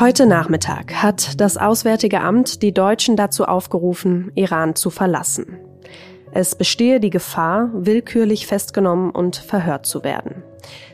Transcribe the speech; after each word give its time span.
Heute 0.00 0.26
Nachmittag 0.26 0.94
hat 1.02 1.40
das 1.40 1.56
Auswärtige 1.56 2.22
Amt 2.22 2.62
die 2.62 2.74
Deutschen 2.74 3.14
dazu 3.14 3.44
aufgerufen, 3.44 4.32
Iran 4.34 4.74
zu 4.74 4.90
verlassen. 4.90 5.58
Es 6.32 6.56
bestehe 6.56 6.98
die 6.98 7.10
Gefahr, 7.10 7.70
willkürlich 7.72 8.46
festgenommen 8.46 9.10
und 9.10 9.36
verhört 9.36 9.86
zu 9.86 10.02
werden. 10.02 10.42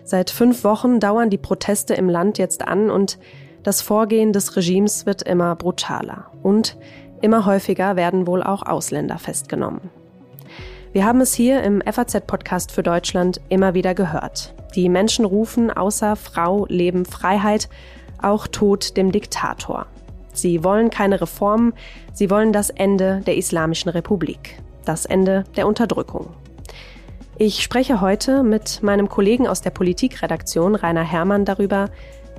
Seit 0.04 0.30
fünf 0.30 0.64
Wochen 0.64 1.00
dauern 1.00 1.30
die 1.30 1.38
Proteste 1.38 1.94
im 1.94 2.10
Land 2.10 2.36
jetzt 2.36 2.68
an 2.68 2.90
und 2.90 3.18
das 3.62 3.80
Vorgehen 3.80 4.32
des 4.32 4.56
Regimes 4.56 5.06
wird 5.06 5.22
immer 5.22 5.56
brutaler. 5.56 6.26
Und 6.42 6.76
immer 7.22 7.46
häufiger 7.46 7.96
werden 7.96 8.26
wohl 8.26 8.42
auch 8.42 8.66
Ausländer 8.66 9.18
festgenommen. 9.18 9.90
Wir 10.92 11.04
haben 11.04 11.20
es 11.20 11.34
hier 11.34 11.62
im 11.62 11.82
FAZ-Podcast 11.82 12.72
für 12.72 12.82
Deutschland 12.82 13.40
immer 13.48 13.74
wieder 13.74 13.94
gehört. 13.94 14.54
Die 14.74 14.88
Menschen 14.88 15.24
rufen 15.24 15.70
außer 15.70 16.16
Frau, 16.16 16.66
Leben, 16.68 17.04
Freiheit 17.04 17.68
auch 18.20 18.46
Tod 18.46 18.96
dem 18.96 19.12
Diktator. 19.12 19.86
Sie 20.32 20.64
wollen 20.64 20.90
keine 20.90 21.20
Reformen, 21.20 21.72
sie 22.12 22.30
wollen 22.30 22.52
das 22.52 22.70
Ende 22.70 23.22
der 23.26 23.36
Islamischen 23.36 23.90
Republik 23.90 24.58
das 24.88 25.04
Ende 25.04 25.44
der 25.56 25.66
Unterdrückung. 25.66 26.28
Ich 27.36 27.62
spreche 27.62 28.00
heute 28.00 28.42
mit 28.42 28.82
meinem 28.82 29.08
Kollegen 29.08 29.46
aus 29.46 29.60
der 29.60 29.70
Politikredaktion 29.70 30.74
Rainer 30.74 31.04
Herrmann 31.04 31.44
darüber, 31.44 31.90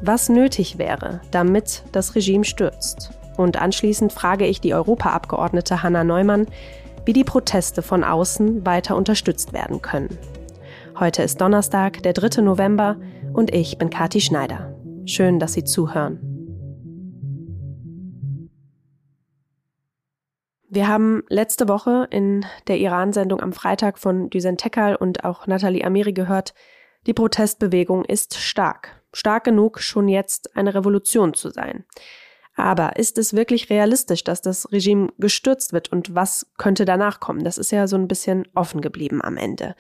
was 0.02 0.30
nötig 0.30 0.78
wäre, 0.78 1.22
damit 1.32 1.84
das 1.92 2.16
Regime 2.16 2.44
stürzt. 2.44 3.12
Und 3.38 3.62
anschließend 3.62 4.12
frage 4.12 4.46
ich 4.46 4.60
die 4.60 4.74
Europaabgeordnete 4.74 5.84
Hanna 5.84 6.04
Neumann, 6.04 6.48
wie 7.06 7.14
die 7.14 7.24
Proteste 7.24 7.82
von 7.82 8.04
außen 8.04 8.66
weiter 8.66 8.96
unterstützt 8.96 9.54
werden 9.54 9.82
können. 9.82 10.18
Heute 11.00 11.24
ist 11.24 11.40
Donnerstag, 11.40 12.04
der 12.04 12.14
3. 12.14 12.42
November, 12.42 12.98
und 13.34 13.54
ich 13.54 13.78
bin 13.78 13.90
Kati 13.90 14.22
Schneider. 14.22 14.76
Schön, 15.06 15.40
dass 15.40 15.54
Sie 15.54 15.64
zuhören. 15.64 16.20
Wir 20.72 20.88
haben 20.88 21.24
letzte 21.30 21.68
Woche 21.68 22.08
in 22.12 22.46
der 22.68 22.78
Iran-Sendung 22.78 23.42
am 23.42 23.54
Freitag 23.54 23.98
von 23.98 24.30
Düsen 24.30 24.58
Tekal 24.58 24.96
und 24.96 25.24
auch 25.24 25.48
Nathalie 25.48 25.84
Amiri 25.84 26.14
gehört, 26.14 26.54
die 27.08 27.14
Protestbewegung 27.14 28.06
ist 28.06 28.38
stark. 28.38 29.02
Stark 29.12 29.46
genug, 29.46 29.80
schon 29.80 30.08
jetzt 30.08 30.56
eine 30.56 30.76
Revolution 30.76 31.34
zu 31.34 31.50
sein. 31.50 31.86
Aber 32.60 32.98
ist 32.98 33.18
es 33.18 33.34
wirklich 33.34 33.70
realistisch, 33.70 34.26
dass 34.26 34.42
das 34.42 34.70
Regime 34.74 35.14
gestürzt 35.18 35.72
wird 35.72 35.94
und 35.94 36.14
was 36.14 36.46
könnte 36.58 36.84
danach 36.84 37.22
kommen? 37.22 37.46
Das 37.46 37.58
ist 37.58 37.72
ja 37.72 37.88
so 37.88 37.96
ein 37.96 38.10
bisschen 38.10 38.50
offen 38.54 38.82
geblieben 38.82 39.22
am 39.24 39.38
Ende. 39.38 39.76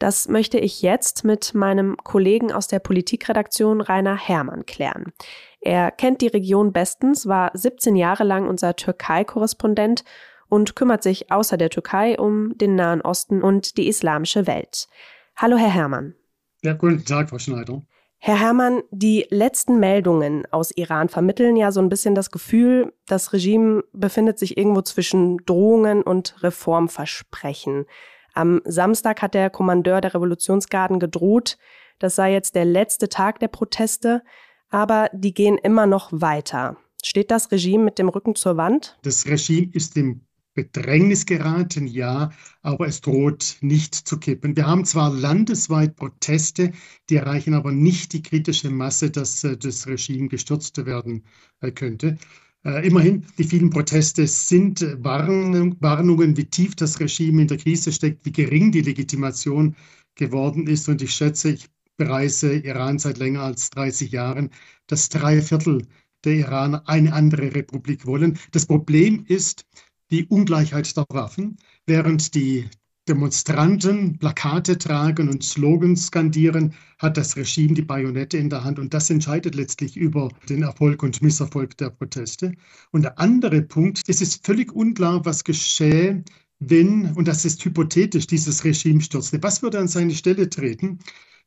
Das 0.00 0.26
möchte 0.26 0.58
ich 0.58 0.82
jetzt 0.82 1.22
mit 1.22 1.54
meinem 1.54 1.96
Kollegen 1.96 2.50
aus 2.50 2.66
der 2.66 2.80
Politikredaktion 2.80 3.80
Rainer 3.80 4.16
Herrmann 4.16 4.66
klären. 4.66 5.12
Er 5.60 5.92
kennt 5.92 6.20
die 6.20 6.26
Region 6.26 6.72
bestens, 6.72 7.26
war 7.26 7.52
17 7.54 7.94
Jahre 7.94 8.24
lang 8.24 8.48
unser 8.48 8.74
Türkei-Korrespondent 8.74 10.02
und 10.48 10.74
kümmert 10.74 11.04
sich 11.04 11.30
außer 11.30 11.56
der 11.56 11.70
Türkei 11.70 12.18
um 12.18 12.58
den 12.58 12.74
Nahen 12.74 13.02
Osten 13.02 13.40
und 13.40 13.76
die 13.76 13.86
islamische 13.86 14.48
Welt. 14.48 14.88
Hallo, 15.36 15.56
Herr 15.56 15.72
Herrmann. 15.72 16.16
Ja, 16.62 16.72
guten 16.72 17.04
Tag, 17.04 17.30
Frau 17.30 17.38
Schneider. 17.38 17.82
Herr 18.18 18.40
Herrmann, 18.40 18.82
die 18.90 19.26
letzten 19.30 19.78
Meldungen 19.78 20.46
aus 20.50 20.70
Iran 20.72 21.08
vermitteln 21.08 21.56
ja 21.56 21.70
so 21.70 21.80
ein 21.80 21.88
bisschen 21.88 22.14
das 22.14 22.30
Gefühl, 22.30 22.92
das 23.06 23.32
Regime 23.32 23.84
befindet 23.92 24.38
sich 24.38 24.56
irgendwo 24.56 24.82
zwischen 24.82 25.38
Drohungen 25.44 26.02
und 26.02 26.42
Reformversprechen. 26.42 27.86
Am 28.34 28.62
Samstag 28.64 29.22
hat 29.22 29.34
der 29.34 29.50
Kommandeur 29.50 30.00
der 30.00 30.14
Revolutionsgarden 30.14 30.98
gedroht, 30.98 31.58
das 31.98 32.16
sei 32.16 32.32
jetzt 32.32 32.54
der 32.54 32.64
letzte 32.64 33.08
Tag 33.08 33.38
der 33.38 33.48
Proteste 33.48 34.22
aber 34.70 35.08
die 35.12 35.34
gehen 35.34 35.58
immer 35.58 35.86
noch 35.86 36.10
weiter. 36.12 36.76
Steht 37.02 37.30
das 37.30 37.50
Regime 37.52 37.84
mit 37.84 37.98
dem 37.98 38.08
Rücken 38.08 38.34
zur 38.34 38.56
Wand? 38.56 38.98
Das 39.02 39.26
Regime 39.26 39.70
ist 39.72 39.96
im 39.96 40.25
Bedrängnis 40.56 41.26
geraten, 41.26 41.86
ja, 41.86 42.30
aber 42.62 42.88
es 42.88 43.02
droht 43.02 43.58
nicht 43.60 43.94
zu 43.94 44.18
kippen. 44.18 44.56
Wir 44.56 44.66
haben 44.66 44.86
zwar 44.86 45.12
landesweit 45.12 45.96
Proteste, 45.96 46.72
die 47.10 47.16
erreichen 47.16 47.54
aber 47.54 47.72
nicht 47.72 48.14
die 48.14 48.22
kritische 48.22 48.70
Masse, 48.70 49.10
dass 49.10 49.44
äh, 49.44 49.56
das 49.56 49.86
Regime 49.86 50.28
gestürzt 50.28 50.84
werden 50.84 51.24
äh, 51.60 51.70
könnte. 51.70 52.16
Äh, 52.64 52.86
immerhin, 52.86 53.26
die 53.38 53.44
vielen 53.44 53.68
Proteste 53.70 54.26
sind 54.26 54.80
Warnung, 55.04 55.76
Warnungen, 55.80 56.36
wie 56.38 56.46
tief 56.46 56.74
das 56.74 56.98
Regime 56.98 57.42
in 57.42 57.48
der 57.48 57.58
Krise 57.58 57.92
steckt, 57.92 58.24
wie 58.24 58.32
gering 58.32 58.72
die 58.72 58.80
Legitimation 58.80 59.76
geworden 60.14 60.66
ist. 60.66 60.88
Und 60.88 61.02
ich 61.02 61.12
schätze, 61.12 61.50
ich 61.50 61.68
bereise 61.98 62.54
Iran 62.54 62.98
seit 62.98 63.18
länger 63.18 63.42
als 63.42 63.68
30 63.70 64.10
Jahren, 64.10 64.50
dass 64.86 65.10
drei 65.10 65.42
Viertel 65.42 65.82
der 66.24 66.34
Iraner 66.34 66.82
eine 66.88 67.12
andere 67.12 67.54
Republik 67.54 68.06
wollen. 68.06 68.38
Das 68.52 68.66
Problem 68.66 69.24
ist 69.28 69.64
die 70.10 70.26
Ungleichheit 70.26 70.96
der 70.96 71.06
Waffen. 71.10 71.56
Während 71.86 72.34
die 72.34 72.68
Demonstranten 73.08 74.18
Plakate 74.18 74.78
tragen 74.78 75.28
und 75.28 75.44
Slogans 75.44 76.06
skandieren, 76.06 76.74
hat 76.98 77.16
das 77.16 77.36
Regime 77.36 77.74
die 77.74 77.82
Bajonette 77.82 78.36
in 78.36 78.50
der 78.50 78.64
Hand 78.64 78.80
und 78.80 78.92
das 78.92 79.10
entscheidet 79.10 79.54
letztlich 79.54 79.96
über 79.96 80.28
den 80.48 80.64
Erfolg 80.64 81.04
und 81.04 81.22
Misserfolg 81.22 81.76
der 81.76 81.90
Proteste. 81.90 82.54
Und 82.90 83.02
der 83.02 83.18
andere 83.20 83.62
Punkt, 83.62 84.02
es 84.08 84.20
ist 84.20 84.44
völlig 84.44 84.72
unklar, 84.72 85.24
was 85.24 85.44
geschähe, 85.44 86.24
wenn, 86.58 87.12
und 87.12 87.28
das 87.28 87.44
ist 87.44 87.64
hypothetisch, 87.64 88.26
dieses 88.26 88.64
Regime 88.64 89.00
stürzte. 89.00 89.40
Was 89.42 89.62
würde 89.62 89.78
an 89.78 89.88
seine 89.88 90.14
Stelle 90.14 90.48
treten? 90.50 90.98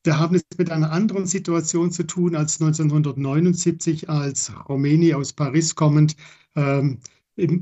Wir 0.05 0.17
haben 0.17 0.35
es 0.35 0.43
mit 0.57 0.71
einer 0.71 0.91
anderen 0.91 1.25
Situation 1.25 1.91
zu 1.91 2.03
tun 2.03 2.37
als 2.37 2.61
1979, 2.61 4.09
als 4.09 4.49
Khomeini 4.65 5.13
aus 5.13 5.33
Paris 5.33 5.75
kommend 5.75 6.15
ähm, 6.55 6.99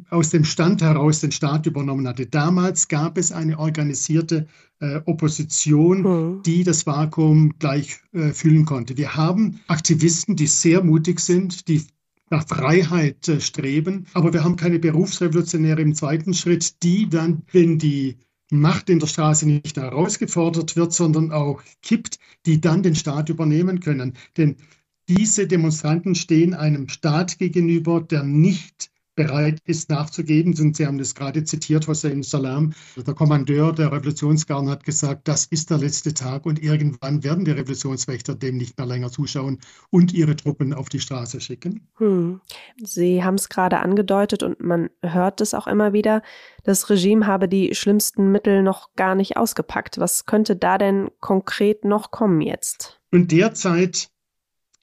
aus 0.09 0.29
dem 0.29 0.43
Stand 0.43 0.81
heraus 0.81 1.21
den 1.21 1.31
Staat 1.31 1.65
übernommen 1.65 2.07
hatte. 2.07 2.25
Damals 2.25 2.87
gab 2.87 3.17
es 3.17 3.31
eine 3.31 3.59
organisierte 3.59 4.47
äh, 4.79 5.01
Opposition, 5.05 6.01
mhm. 6.01 6.43
die 6.43 6.63
das 6.63 6.85
Vakuum 6.85 7.57
gleich 7.59 7.99
äh, 8.13 8.31
füllen 8.31 8.65
konnte. 8.65 8.97
Wir 8.97 9.15
haben 9.15 9.59
Aktivisten, 9.67 10.35
die 10.35 10.47
sehr 10.47 10.83
mutig 10.83 11.19
sind, 11.19 11.67
die 11.67 11.83
nach 12.29 12.47
Freiheit 12.47 13.27
äh, 13.27 13.39
streben, 13.39 14.05
aber 14.13 14.33
wir 14.33 14.43
haben 14.43 14.55
keine 14.55 14.79
Berufsrevolutionäre 14.79 15.81
im 15.81 15.95
zweiten 15.95 16.33
Schritt, 16.33 16.83
die 16.83 17.09
dann, 17.09 17.43
wenn 17.51 17.79
die 17.79 18.17
Macht 18.49 18.89
in 18.89 18.99
der 18.99 19.07
Straße 19.07 19.47
nicht 19.47 19.75
herausgefordert 19.75 20.75
wird, 20.75 20.93
sondern 20.93 21.31
auch 21.31 21.61
kippt, 21.81 22.17
die 22.45 22.61
dann 22.61 22.81
den 22.81 22.95
Staat 22.95 23.29
übernehmen 23.29 23.81
können. 23.81 24.13
Denn 24.37 24.55
diese 25.09 25.47
Demonstranten 25.47 26.15
stehen 26.15 26.53
einem 26.53 26.89
Staat 26.89 27.39
gegenüber, 27.39 28.01
der 28.01 28.23
nicht 28.23 28.89
bereit 29.17 29.59
ist 29.65 29.89
nachzugeben. 29.89 30.55
Und 30.57 30.77
Sie 30.77 30.85
haben 30.85 30.97
das 30.97 31.13
gerade 31.13 31.43
zitiert, 31.43 31.87
Hossein 31.87 32.23
Salam, 32.23 32.73
der 32.95 33.13
Kommandeur 33.13 33.73
der 33.73 33.91
Revolutionsgarden 33.91 34.69
hat 34.69 34.85
gesagt, 34.85 35.27
das 35.27 35.45
ist 35.45 35.69
der 35.69 35.79
letzte 35.79 36.13
Tag 36.13 36.45
und 36.45 36.63
irgendwann 36.63 37.23
werden 37.23 37.43
die 37.43 37.51
Revolutionswächter 37.51 38.35
dem 38.35 38.55
nicht 38.55 38.77
mehr 38.77 38.87
länger 38.87 39.11
zuschauen 39.11 39.59
und 39.89 40.13
ihre 40.13 40.35
Truppen 40.35 40.73
auf 40.73 40.87
die 40.87 41.01
Straße 41.01 41.41
schicken. 41.41 41.87
Hm. 41.97 42.39
Sie 42.81 43.23
haben 43.23 43.35
es 43.35 43.49
gerade 43.49 43.79
angedeutet 43.79 44.43
und 44.43 44.61
man 44.61 44.89
hört 45.01 45.41
es 45.41 45.53
auch 45.53 45.67
immer 45.67 45.91
wieder, 45.91 46.21
das 46.63 46.89
Regime 46.89 47.25
habe 47.25 47.49
die 47.49 47.73
schlimmsten 47.73 48.31
Mittel 48.31 48.61
noch 48.61 48.93
gar 48.95 49.15
nicht 49.15 49.35
ausgepackt. 49.35 49.97
Was 49.99 50.27
könnte 50.27 50.55
da 50.55 50.77
denn 50.77 51.09
konkret 51.19 51.85
noch 51.85 52.11
kommen 52.11 52.41
jetzt? 52.41 52.99
Und 53.11 53.31
derzeit 53.31 54.09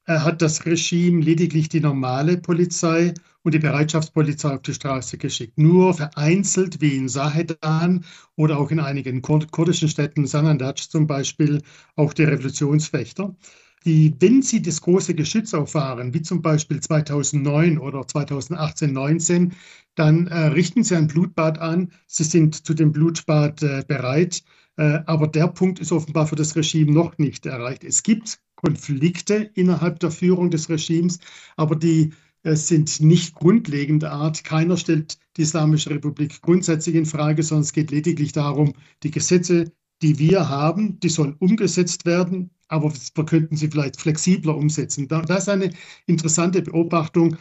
äh, 0.07 0.19
hat 0.19 0.43
das 0.43 0.67
Regime 0.67 1.23
lediglich 1.23 1.69
die 1.69 1.81
normale 1.81 2.37
Polizei 2.37 3.15
und 3.45 3.55
die 3.55 3.59
Bereitschaftspolizei 3.61 4.55
auf 4.55 4.63
die 4.63 4.75
Straße 4.75 5.19
geschickt. 5.19 5.59
Nur 5.59 5.95
vereinzelt, 5.95 6.81
wie 6.81 6.97
in 6.97 7.09
Sahedan 7.09 8.05
oder 8.37 8.59
auch 8.59 8.71
in 8.71 8.81
einigen 8.81 9.23
kurdischen 9.23 9.89
Städten, 9.89 10.27
Sanandaj 10.27 10.89
zum 10.89 11.07
Beispiel, 11.07 11.63
auch 11.95 12.13
die 12.15 12.25
Revolutionsfechter. 12.25 13.37
Die, 13.85 14.15
wenn 14.19 14.41
sie 14.41 14.63
das 14.63 14.81
große 14.81 15.15
Geschütz 15.15 15.53
auffahren, 15.53 16.15
wie 16.15 16.23
zum 16.23 16.41
Beispiel 16.41 16.81
2009 16.81 17.79
oder 17.79 18.09
2018, 18.09 18.95
19, 18.95 19.53
dann 19.95 20.27
äh, 20.27 20.47
richten 20.47 20.83
sie 20.83 20.97
ein 20.97 21.07
Blutbad 21.07 21.59
an. 21.59 21.93
Sie 22.07 22.25
sind 22.25 22.67
zu 22.67 22.73
dem 22.73 22.93
Blutbad 22.93 23.63
äh, 23.63 23.85
bereit. 23.87 24.43
Äh, 24.79 25.01
aber 25.05 25.29
der 25.29 25.49
Punkt 25.49 25.81
ist 25.81 25.93
offenbar 25.93 26.27
für 26.27 26.35
das 26.35 26.57
Regime 26.57 26.93
noch 26.93 27.19
nicht 27.19 27.45
erreicht. 27.45 27.85
Es 27.85 28.03
gibt 28.03 28.41
Konflikte 28.57 29.51
innerhalb 29.55 30.01
der 30.01 30.11
Führung 30.11 30.51
des 30.51 30.71
Regimes, 30.71 31.19
aber 31.57 31.77
die 31.77 32.15
sind 32.45 33.01
nicht 33.01 33.35
grundlegender 33.35 34.13
Art. 34.13 34.45
Keiner 34.45 34.77
stellt 34.77 35.19
die 35.37 35.43
Islamische 35.43 35.91
Republik 35.91 36.43
grundsätzlich 36.43 36.95
in 36.95 37.07
Frage, 37.07 37.43
sondern 37.43 37.63
es 37.63 37.73
geht 37.73 37.91
lediglich 37.91 38.33
darum, 38.33 38.75
die 39.03 39.11
Gesetze, 39.11 39.73
die 40.03 40.19
wir 40.19 40.49
haben, 40.49 41.01
die 41.01 41.09
sollen 41.09 41.37
umgesetzt 41.39 42.05
werden, 42.05 42.51
aber 42.69 42.93
wir 42.93 43.25
könnten 43.25 43.57
sie 43.57 43.69
vielleicht 43.69 44.01
flexibler 44.01 44.57
umsetzen. 44.57 45.09
Das 45.09 45.45
ist 45.45 45.49
eine 45.49 45.71
interessante 46.07 46.63
Beobachtung. 46.63 47.37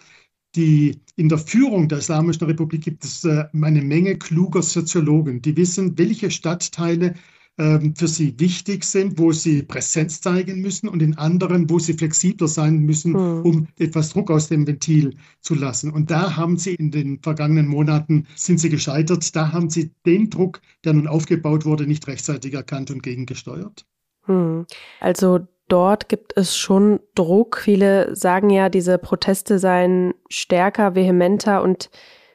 Die, 0.55 1.01
in 1.15 1.29
der 1.29 1.39
Führung 1.39 1.89
der 1.89 1.97
Islamischen 1.97 2.45
Republik 2.45 2.83
gibt 2.83 3.03
es 3.03 3.23
äh, 3.25 3.45
eine 3.59 3.81
Menge 3.81 4.17
kluger 4.17 4.61
Soziologen, 4.61 5.41
die 5.41 5.57
wissen, 5.57 5.97
welche 5.97 6.29
Stadtteile 6.29 7.15
für 7.55 8.07
sie 8.07 8.39
wichtig 8.39 8.83
sind, 8.83 9.19
wo 9.19 9.31
sie 9.31 9.61
Präsenz 9.61 10.21
zeigen 10.21 10.61
müssen 10.61 10.87
und 10.87 11.03
in 11.03 11.17
anderen, 11.19 11.69
wo 11.69 11.77
sie 11.77 11.93
flexibler 11.93 12.47
sein 12.47 12.79
müssen, 12.79 13.11
mhm. 13.11 13.45
um 13.45 13.67
etwas 13.77 14.09
Druck 14.09 14.31
aus 14.31 14.47
dem 14.47 14.65
Ventil 14.65 15.15
zu 15.41 15.53
lassen. 15.53 15.91
Und 15.91 16.09
da 16.09 16.35
haben 16.35 16.57
sie 16.57 16.73
in 16.73 16.89
den 16.89 17.19
vergangenen 17.21 17.67
Monaten, 17.67 18.25
sind 18.35 18.59
sie 18.59 18.69
gescheitert. 18.69 19.35
Da 19.35 19.51
haben 19.51 19.69
sie 19.69 19.91
den 20.03 20.31
Druck, 20.31 20.61
der 20.83 20.93
nun 20.93 21.07
aufgebaut 21.07 21.63
wurde, 21.63 21.85
nicht 21.85 22.07
rechtzeitig 22.07 22.55
erkannt 22.55 22.89
und 22.89 23.03
gegengesteuert. 23.03 23.85
Mhm. 24.25 24.65
Also 24.99 25.41
dort 25.67 26.09
gibt 26.09 26.35
es 26.35 26.57
schon 26.57 27.01
Druck. 27.13 27.57
Viele 27.57 28.15
sagen 28.15 28.49
ja, 28.49 28.69
diese 28.69 28.97
Proteste 28.97 29.59
seien 29.59 30.15
stärker, 30.27 30.95
vehementer 30.95 31.61
und 31.61 31.91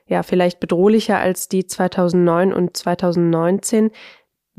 ja, 0.08 0.22
vielleicht 0.22 0.58
bedrohlicher 0.58 1.18
als 1.18 1.48
die 1.48 1.66
2009 1.66 2.52
und 2.54 2.76
2019. 2.76 3.90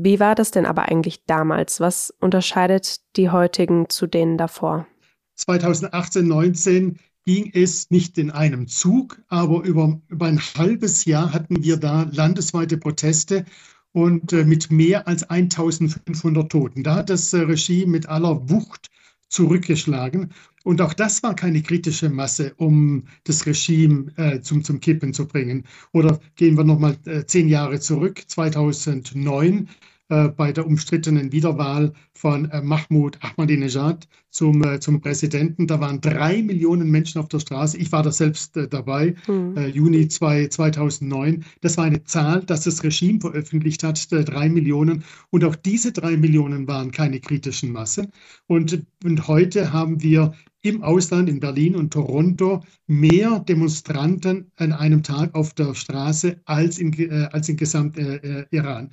Wie 0.02 0.22
war 0.22 0.34
das 0.34 0.52
denn 0.52 0.66
aber 0.66 0.84
eigentlich 0.84 1.26
damals? 1.26 1.82
Was 1.82 2.14
unterscheidet 2.22 3.02
die 3.18 3.32
heutigen 3.32 3.90
zu 3.90 4.08
denen 4.08 4.38
davor? 4.38 4.88
2018, 5.36 6.26
19 6.26 7.00
ging 7.26 7.52
es 7.54 7.90
nicht 7.90 8.18
in 8.18 8.32
einem 8.32 8.70
Zug, 8.70 9.22
aber 9.28 9.62
über, 9.66 10.00
über 10.08 10.28
ein 10.28 10.40
halbes 10.40 11.04
Jahr 11.04 11.34
hatten 11.34 11.64
wir 11.64 11.76
da 11.76 12.04
landesweite 12.14 12.78
Proteste 12.78 13.44
und 13.92 14.32
äh, 14.32 14.46
mit 14.46 14.72
mehr 14.72 15.06
als 15.06 15.30
1500 15.30 16.50
Toten. 16.50 16.84
Da 16.84 16.96
hat 16.96 17.10
das 17.10 17.34
äh, 17.34 17.40
Regime 17.40 17.92
mit 17.92 18.08
aller 18.08 18.50
Wucht 18.50 18.88
zurückgeschlagen. 19.30 20.34
Und 20.64 20.82
auch 20.82 20.94
das 20.94 21.24
war 21.24 21.36
keine 21.36 21.62
kritische 21.62 22.10
Masse, 22.10 22.54
um 22.58 23.06
das 23.24 23.46
Regime 23.46 24.12
äh, 24.18 24.42
zum, 24.42 24.64
zum 24.64 24.80
Kippen 24.82 25.14
zu 25.14 25.26
bringen. 25.28 25.64
Oder 25.94 26.20
gehen 26.36 26.58
wir 26.58 26.66
nochmal 26.66 26.98
äh, 27.06 27.26
zehn 27.26 27.48
Jahre 27.48 27.80
zurück, 27.80 28.24
2009 28.28 29.64
äh, 29.64 29.66
bei 30.10 30.52
der 30.52 30.66
umstrittenen 30.66 31.32
Wiederwahl 31.32 31.94
von 32.14 32.50
äh, 32.50 32.62
Mahmoud 32.62 33.20
Ahmadinejad 33.22 34.08
zum, 34.32 34.64
äh, 34.64 34.80
zum 34.80 35.02
Präsidenten. 35.02 35.68
Da 35.68 35.80
waren 35.80 36.02
drei 36.02 36.42
Millionen 36.42 36.90
Menschen 36.90 37.22
auf 37.22 37.28
der 37.28 37.40
Straße. 37.40 37.78
Ich 37.78 37.92
war 37.92 38.04
da 38.04 38.12
selbst 38.12 38.58
dabei, 38.72 39.16
mhm. 39.28 39.56
Juni 39.72 40.08
2, 40.08 40.48
2009. 40.48 41.46
Das 41.62 41.78
war 41.78 41.86
eine 41.86 42.04
Zahl, 42.04 42.44
dass 42.44 42.64
das 42.64 42.84
Regime 42.84 43.20
veröffentlicht 43.20 43.84
hat, 43.84 44.08
drei 44.12 44.50
Millionen. 44.50 45.04
Und 45.30 45.44
auch 45.44 45.56
diese 45.56 45.92
drei 45.92 46.18
Millionen 46.18 46.68
waren 46.68 46.92
keine 46.92 47.20
kritischen 47.20 47.72
Masse. 47.72 48.10
Und, 48.48 48.86
und 49.04 49.28
heute 49.28 49.72
haben 49.72 50.02
wir 50.02 50.34
im 50.62 50.84
Ausland, 50.84 51.30
in 51.30 51.40
Berlin 51.40 51.76
und 51.76 51.94
Toronto, 51.94 52.64
mehr 52.88 53.40
Demonstranten 53.40 54.52
an 54.58 54.74
einem 54.74 55.04
Tag 55.04 55.34
auf 55.36 55.54
der 55.54 55.74
Straße 55.74 56.42
als 56.46 56.78
in, 56.80 56.94
äh, 56.94 57.30
als 57.32 57.48
in 57.48 57.58
gesamt 57.58 57.98
äh, 57.98 58.46
Iran. 58.52 58.90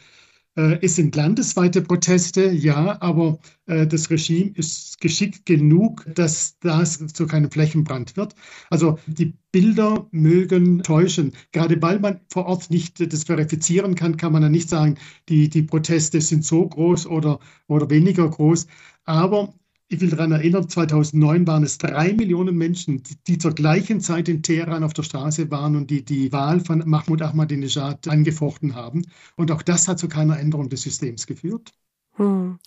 Äh, 0.56 0.78
es 0.82 0.96
sind 0.96 1.14
landesweite 1.14 1.82
Proteste, 1.82 2.50
ja, 2.50 3.00
aber 3.00 3.38
äh, 3.66 3.86
das 3.86 4.10
Regime 4.10 4.52
ist 4.54 5.00
geschickt 5.00 5.46
genug, 5.46 6.06
dass 6.14 6.58
das 6.60 7.06
zu 7.08 7.26
keinem 7.26 7.50
Flächenbrand 7.50 8.16
wird. 8.16 8.34
Also 8.70 8.98
die 9.06 9.34
Bilder 9.52 10.08
mögen 10.10 10.82
täuschen. 10.82 11.32
Gerade 11.52 11.80
weil 11.82 12.00
man 12.00 12.20
vor 12.30 12.46
Ort 12.46 12.70
nicht 12.70 13.12
das 13.12 13.24
verifizieren 13.24 13.94
kann, 13.94 14.16
kann 14.16 14.32
man 14.32 14.42
ja 14.42 14.48
nicht 14.48 14.68
sagen, 14.68 14.98
die, 15.28 15.48
die 15.48 15.62
Proteste 15.62 16.20
sind 16.20 16.44
so 16.44 16.66
groß 16.68 17.06
oder, 17.06 17.38
oder 17.68 17.90
weniger 17.90 18.28
groß. 18.28 18.66
Aber 19.04 19.54
ich 19.88 20.00
will 20.00 20.10
daran 20.10 20.32
erinnern, 20.32 20.68
2009 20.68 21.46
waren 21.46 21.62
es 21.62 21.78
drei 21.78 22.12
Millionen 22.12 22.56
Menschen, 22.56 23.02
die, 23.26 23.38
zur 23.38 23.52
gleichen 23.52 24.00
Zeit 24.00 24.28
in 24.28 24.42
Teheran 24.42 24.82
auf 24.82 24.92
der 24.94 25.04
Straße 25.04 25.50
waren 25.50 25.76
und 25.76 25.90
die 25.90 26.04
die 26.04 26.32
Wahl 26.32 26.60
von 26.60 26.82
Mahmoud 26.84 27.22
Ahmadinejad 27.22 28.08
angefochten 28.08 28.74
haben. 28.74 29.02
Und 29.36 29.52
auch 29.52 29.62
das 29.62 29.86
hat 29.86 29.98
zu 29.98 30.08
keiner 30.08 30.40
Änderung 30.40 30.68
des 30.68 30.82
Systems 30.82 31.26
geführt. 31.26 31.70
Hm. 32.14 32.58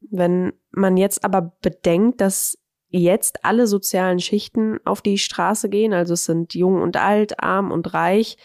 Wenn 0.00 0.52
man 0.70 0.96
jetzt 0.96 1.24
aber 1.24 1.56
bedenkt, 1.62 2.20
dass 2.20 2.58
jetzt 2.90 3.44
alle 3.44 3.66
sozialen 3.66 4.20
Schichten 4.20 4.78
auf 4.84 5.00
die 5.00 5.18
Straße 5.18 5.70
gehen, 5.70 5.94
also 5.94 6.14
es 6.14 6.24
sind 6.24 6.54
jung 6.54 6.80
und 6.82 6.96
alt, 6.96 7.42
arm 7.42 7.70
und 7.70 7.94
reich, 7.94 8.36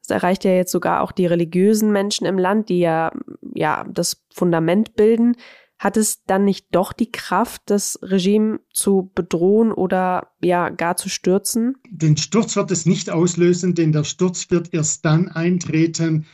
es 0.00 0.10
erreicht 0.10 0.44
ja 0.44 0.52
jetzt 0.52 0.70
sogar 0.70 1.00
auch 1.00 1.12
die 1.12 1.26
religiösen 1.26 1.90
Menschen 1.90 2.26
im 2.26 2.38
Land, 2.38 2.68
die 2.68 2.80
ja, 2.80 3.10
ja 3.54 3.84
das 3.90 4.22
Fundament 4.32 4.96
bilden 4.96 5.36
hat 5.78 5.96
es 5.96 6.22
dann 6.24 6.44
nicht 6.44 6.66
doch 6.70 6.92
die 6.92 7.10
Kraft, 7.10 7.62
das 7.66 7.98
Regime 8.02 8.60
zu 8.72 9.10
bedrohen 9.14 9.72
oder 9.72 10.28
ja 10.40 10.70
gar 10.70 10.96
zu 10.96 11.08
stürzen? 11.08 11.76
Den 11.90 12.16
Sturz 12.16 12.56
wird 12.56 12.70
es 12.70 12.86
nicht 12.86 13.10
auslösen, 13.10 13.74
denn 13.74 13.92
der 13.92 14.04
Sturz 14.04 14.50
wird 14.50 14.72
erst 14.72 15.04
dann 15.04 15.28
eintreten, 15.28 16.26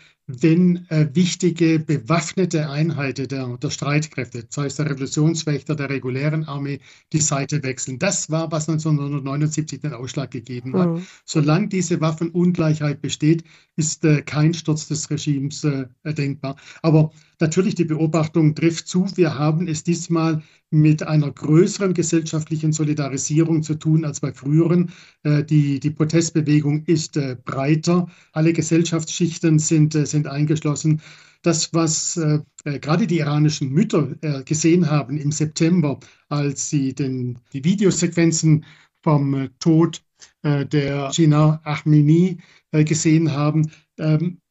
wenn 0.43 0.87
äh, 0.89 1.09
wichtige 1.15 1.79
bewaffnete 1.79 2.69
Einheiten 2.69 3.29
der, 3.29 3.57
der 3.57 3.71
Streitkräfte, 3.71 4.47
sei 4.49 4.67
es 4.67 4.77
der 4.77 4.87
Revolutionswächter, 4.87 5.75
der 5.75 5.91
regulären 5.91 6.45
Armee, 6.45 6.81
die 7.13 7.21
Seite 7.21 7.63
wechseln. 7.63 7.99
Das 7.99 8.31
war, 8.31 8.51
was 8.53 8.69
1979 8.69 9.81
den 9.81 9.93
Ausschlag 9.95 10.31
gegeben 10.31 10.77
hat. 10.79 10.89
Mhm. 10.89 11.07
Solange 11.25 11.69
diese 11.69 12.01
Waffenungleichheit 12.01 13.01
besteht, 13.01 13.45
ist 13.77 14.05
äh, 14.05 14.23
kein 14.23 14.55
Sturz 14.55 14.89
des 14.89 15.11
Regimes 15.11 15.65
äh, 15.65 15.87
denkbar. 16.05 16.57
Aber 16.83 17.13
natürlich, 17.39 17.75
die 17.75 17.85
Beobachtung 17.85 18.55
trifft 18.55 18.89
zu. 18.89 19.07
Wir 19.17 19.39
haben 19.39 19.69
es 19.69 19.85
diesmal 19.85 20.43
mit 20.71 21.03
einer 21.03 21.31
größeren 21.31 21.95
gesellschaftlichen 21.95 22.73
Solidarisierung 22.73 23.63
zu 23.63 23.75
tun 23.75 24.05
als 24.05 24.21
bei 24.21 24.33
früheren. 24.33 24.93
Äh, 25.25 25.45
die, 25.45 25.81
die 25.81 25.91
Protestbewegung 25.91 26.85
ist 26.85 27.17
äh, 27.17 27.37
breiter. 27.45 28.09
Alle 28.33 28.53
Gesellschaftsschichten 28.53 29.59
sind, 29.59 29.95
äh, 29.95 30.07
sind 30.07 30.29
eingeschlossen. 30.29 31.03
Das, 31.43 31.73
was 31.73 32.21
gerade 32.63 33.07
die 33.07 33.21
iranischen 33.21 33.73
Mütter 33.73 34.09
gesehen 34.45 34.91
haben 34.91 35.17
im 35.17 35.33
September, 35.33 35.99
als 36.29 36.69
sie 36.69 36.95
den, 36.95 37.39
die 37.55 37.65
Videosequenzen 37.65 38.67
vom 39.03 39.49
Tod 39.59 40.03
der 40.45 41.11
Gina 41.15 41.63
Ahmini 41.65 42.37
gesehen 42.73 43.33
haben, 43.33 43.71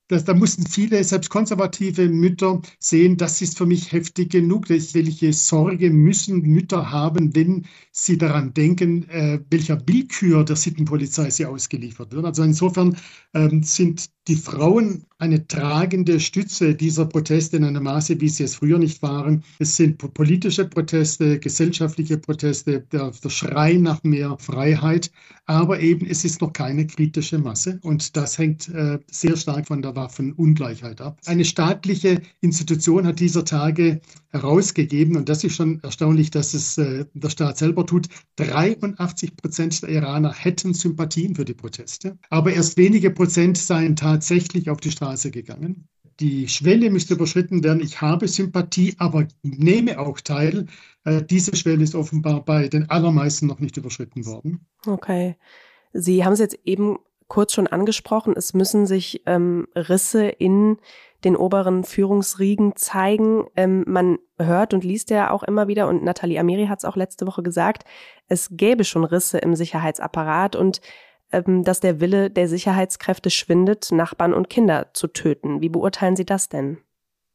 ähm, 0.09 0.15
das, 0.15 0.25
da 0.25 0.33
mussten 0.33 0.65
viele, 0.65 1.03
selbst 1.03 1.29
konservative 1.29 2.09
Mütter 2.09 2.61
sehen, 2.79 3.17
das 3.17 3.41
ist 3.41 3.57
für 3.57 3.65
mich 3.65 3.91
heftig 3.91 4.31
genug. 4.31 4.69
Welche 4.69 5.33
Sorge 5.33 5.89
müssen 5.91 6.41
Mütter 6.41 6.91
haben, 6.91 7.35
wenn 7.35 7.65
sie 7.91 8.17
daran 8.17 8.53
denken, 8.53 9.07
äh, 9.09 9.39
welcher 9.49 9.81
Willkür 9.87 10.43
der 10.43 10.55
Sittenpolizei 10.55 11.29
sie 11.29 11.45
ausgeliefert 11.45 12.13
wird. 12.13 12.25
Also 12.25 12.43
insofern 12.43 12.97
ähm, 13.33 13.63
sind 13.63 14.09
die 14.27 14.35
Frauen 14.35 15.05
eine 15.17 15.47
tragende 15.47 16.19
Stütze 16.19 16.75
dieser 16.75 17.05
Proteste 17.05 17.57
in 17.57 17.63
einem 17.63 17.83
Maße, 17.83 18.21
wie 18.21 18.29
sie 18.29 18.43
es 18.43 18.55
früher 18.55 18.77
nicht 18.77 19.01
waren. 19.01 19.43
Es 19.57 19.75
sind 19.75 19.97
politische 19.97 20.65
Proteste, 20.65 21.39
gesellschaftliche 21.39 22.17
Proteste, 22.17 22.81
der, 22.91 23.11
der 23.11 23.29
Schrei 23.29 23.73
nach 23.73 24.03
mehr 24.03 24.37
Freiheit, 24.39 25.11
aber 25.45 25.79
eben 25.79 26.05
es 26.05 26.23
ist 26.25 26.41
noch 26.41 26.53
keine 26.53 26.85
kritische 26.85 27.39
Masse 27.39 27.79
und 27.81 28.15
das 28.15 28.37
hängt 28.37 28.69
äh, 28.69 28.99
sehr 29.11 29.35
stark 29.35 29.67
von 29.67 29.81
der 29.81 29.95
Waffenungleichheit 29.99 31.01
ab. 31.01 31.19
Eine 31.25 31.45
staatliche 31.45 32.21
Institution 32.41 33.05
hat 33.05 33.19
dieser 33.19 33.43
Tage 33.43 34.01
herausgegeben 34.29 35.17
und 35.17 35.27
das 35.27 35.43
ist 35.43 35.55
schon 35.55 35.81
erstaunlich, 35.83 36.31
dass 36.31 36.53
es 36.53 36.77
äh, 36.77 37.05
der 37.13 37.29
Staat 37.29 37.57
selber 37.57 37.85
tut. 37.85 38.07
83 38.37 39.35
Prozent 39.35 39.81
der 39.81 39.89
Iraner 39.89 40.33
hätten 40.33 40.73
Sympathien 40.73 41.35
für 41.35 41.45
die 41.45 41.53
Proteste, 41.53 42.17
aber 42.29 42.53
erst 42.53 42.77
wenige 42.77 43.11
Prozent 43.11 43.57
seien 43.57 43.95
tatsächlich 43.95 44.69
auf 44.69 44.79
die 44.79 44.91
Straße 44.91 45.31
gegangen. 45.31 45.87
Die 46.19 46.49
Schwelle 46.49 46.89
müsste 46.89 47.13
überschritten 47.13 47.63
werden. 47.63 47.81
Ich 47.81 48.01
habe 48.01 48.27
Sympathie, 48.27 48.93
aber 48.97 49.27
nehme 49.41 49.99
auch 49.99 50.19
teil. 50.19 50.65
Äh, 51.05 51.23
diese 51.23 51.55
Schwelle 51.55 51.83
ist 51.83 51.95
offenbar 51.95 52.43
bei 52.43 52.67
den 52.67 52.89
allermeisten 52.89 53.47
noch 53.47 53.59
nicht 53.59 53.77
überschritten 53.77 54.25
worden. 54.25 54.65
Okay. 54.85 55.37
Sie 55.93 56.23
haben 56.23 56.33
es 56.33 56.39
jetzt 56.39 56.59
eben 56.65 56.97
kurz 57.29 57.53
schon 57.53 57.67
angesprochen. 57.67 58.33
Es 58.35 58.53
müssen 58.53 58.85
sich 58.85 59.23
ähm, 59.25 59.67
Risse 59.73 60.27
in 60.27 60.77
den 61.23 61.37
oberen 61.37 61.85
Führungsriegen 61.85 62.75
zeigen. 62.75 63.45
Ähm, 63.55 63.85
man 63.87 64.17
hört 64.37 64.73
und 64.73 64.83
liest 64.83 65.09
ja 65.09 65.31
auch 65.31 65.43
immer 65.43 65.67
wieder, 65.67 65.87
und 65.87 66.03
Nathalie 66.03 66.39
Amiri 66.39 66.67
hat 66.67 66.79
es 66.79 66.85
auch 66.85 66.97
letzte 66.97 67.25
Woche 67.25 67.43
gesagt, 67.43 67.83
es 68.27 68.49
gäbe 68.51 68.83
schon 68.83 69.05
Risse 69.05 69.37
im 69.37 69.55
Sicherheitsapparat 69.55 70.55
und 70.55 70.81
ähm, 71.31 71.63
dass 71.63 71.79
der 71.79 72.01
Wille 72.01 72.29
der 72.29 72.47
Sicherheitskräfte 72.47 73.29
schwindet, 73.29 73.91
Nachbarn 73.91 74.33
und 74.33 74.49
Kinder 74.49 74.87
zu 74.93 75.07
töten. 75.07 75.61
Wie 75.61 75.69
beurteilen 75.69 76.15
Sie 76.15 76.25
das 76.25 76.49
denn? 76.49 76.79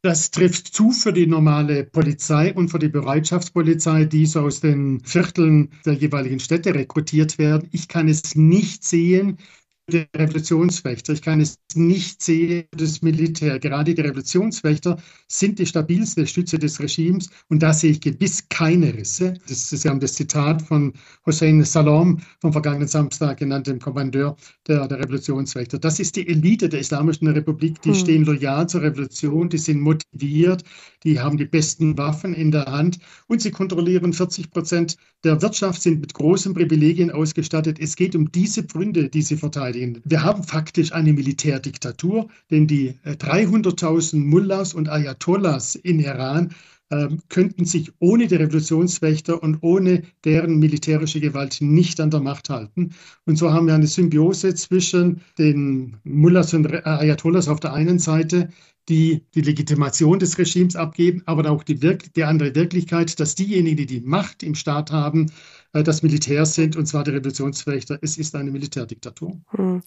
Das 0.01 0.29
trifft 0.29 0.67
zu 0.67 0.91
für 0.91 1.13
die 1.13 1.25
normale 1.25 1.83
Polizei 1.83 2.53
und 2.53 2.69
für 2.69 2.77
die 2.77 2.89
Bereitschaftspolizei, 2.89 4.05
die 4.05 4.27
so 4.27 4.41
aus 4.41 4.59
den 4.59 4.99
Vierteln 4.99 5.71
der 5.83 5.93
jeweiligen 5.93 6.39
Städte 6.39 6.75
rekrutiert 6.75 7.39
werden. 7.39 7.69
Ich 7.71 7.87
kann 7.87 8.07
es 8.07 8.35
nicht 8.35 8.83
sehen, 8.83 9.39
die 9.87 10.07
Revolutionswächter. 10.15 11.13
Ich 11.13 11.21
kann 11.21 11.39
es 11.41 11.59
nicht 11.75 12.21
sehen, 12.23 12.65
das 12.71 13.03
Militär. 13.03 13.59
Gerade 13.59 13.93
die 13.93 14.01
Revolutionswächter 14.01 14.97
sind 15.27 15.59
die 15.59 15.65
stabilste 15.65 16.25
Stütze 16.25 16.57
des 16.57 16.79
Regimes 16.79 17.29
und 17.49 17.61
da 17.61 17.71
sehe 17.71 17.91
ich 17.91 18.01
gewiss 18.01 18.49
keine 18.49 18.93
Risse. 18.93 19.35
Das, 19.47 19.69
Sie 19.69 19.87
haben 19.87 19.99
das 19.99 20.13
Zitat 20.13 20.61
von 20.63 20.93
Hossein 21.25 21.63
Salom 21.63 22.19
vom 22.41 22.51
vergangenen 22.51 22.87
Samstag 22.87 23.37
genannt, 23.37 23.67
dem 23.67 23.79
Kommandeur 23.79 24.35
der, 24.67 24.87
der 24.87 24.99
Revolutionswächter. 24.99 25.77
Das 25.77 25.99
ist 25.99 26.15
die 26.15 26.27
Elite 26.27 26.67
der 26.67 26.79
Islamischen 26.79 27.27
Republik. 27.27 27.79
Die 27.83 27.89
hm. 27.89 27.95
stehen 27.95 28.25
loyal 28.25 28.67
zur 28.67 28.81
Revolution, 28.81 29.49
die 29.49 29.59
sind 29.59 29.81
motiviert, 29.81 30.63
die 31.03 31.19
haben 31.19 31.37
die 31.37 31.45
besten 31.45 31.95
Waffen 31.97 32.33
in 32.33 32.49
der 32.49 32.65
Hand 32.65 32.97
und 33.27 33.41
sie 33.41 33.51
kontrollieren 33.51 34.13
40 34.13 34.49
Prozent 34.49 34.97
der 35.23 35.41
Wirtschaft, 35.41 35.81
sind 35.81 36.01
mit 36.01 36.13
großen 36.13 36.53
Privilegien 36.53 37.11
ausgestattet. 37.11 37.79
Es 37.79 37.95
geht 37.95 38.15
um 38.15 38.31
diese 38.31 38.63
Pfründe, 38.63 39.09
die 39.09 39.21
sie 39.21 39.37
verteidigen. 39.37 39.74
Wir 39.75 40.23
haben 40.23 40.43
faktisch 40.43 40.91
eine 40.91 41.13
Militärdiktatur, 41.13 42.27
denn 42.49 42.67
die 42.67 42.95
300.000 43.05 44.13
äh, 44.13 44.19
Mullahs 44.19 44.73
und 44.73 44.89
Ayatollahs 44.89 45.75
in 45.75 45.99
Iran 45.99 46.53
ähm, 46.91 47.19
könnten 47.29 47.65
sich 47.65 47.91
ohne 47.99 48.27
die 48.27 48.35
Revolutionswächter 48.35 49.41
und 49.41 49.57
ohne 49.61 50.03
deren 50.23 50.59
militärische 50.59 51.19
Gewalt 51.19 51.57
nicht 51.59 51.99
an 51.99 52.11
der 52.11 52.19
Macht 52.19 52.49
halten. 52.49 52.91
Und 53.25 53.37
so 53.37 53.51
haben 53.51 53.65
wir 53.65 53.73
eine 53.73 53.87
Symbiose 53.87 54.53
zwischen 54.53 55.21
den 55.39 55.97
Mullahs 56.03 56.53
und 56.53 56.85
Ayatollahs 56.85 57.47
auf 57.47 57.59
der 57.59 57.73
einen 57.73 57.97
Seite, 57.97 58.49
die 58.87 59.23
die 59.33 59.41
Legitimation 59.41 60.19
des 60.19 60.37
Regimes 60.37 60.75
abgeben, 60.75 61.23
aber 61.25 61.49
auch 61.49 61.63
die, 61.63 61.79
die 61.79 62.23
andere 62.23 62.53
Wirklichkeit, 62.53 63.19
dass 63.19 63.33
diejenigen, 63.33 63.77
die 63.77 63.85
die 63.87 64.01
Macht 64.01 64.43
im 64.43 64.53
Staat 64.53 64.91
haben, 64.91 65.25
äh, 65.25 65.31
das 65.83 66.03
Militär 66.03 66.45
sind, 66.45 66.75
und 66.75 66.85
zwar 66.85 67.03
die 67.03 67.11
Revolutionswächter. 67.11 67.97
Es 68.01 68.17
ist 68.17 68.35
eine 68.35 68.51
Militärdiktatur. 68.51 69.37
Hm. 69.49 69.81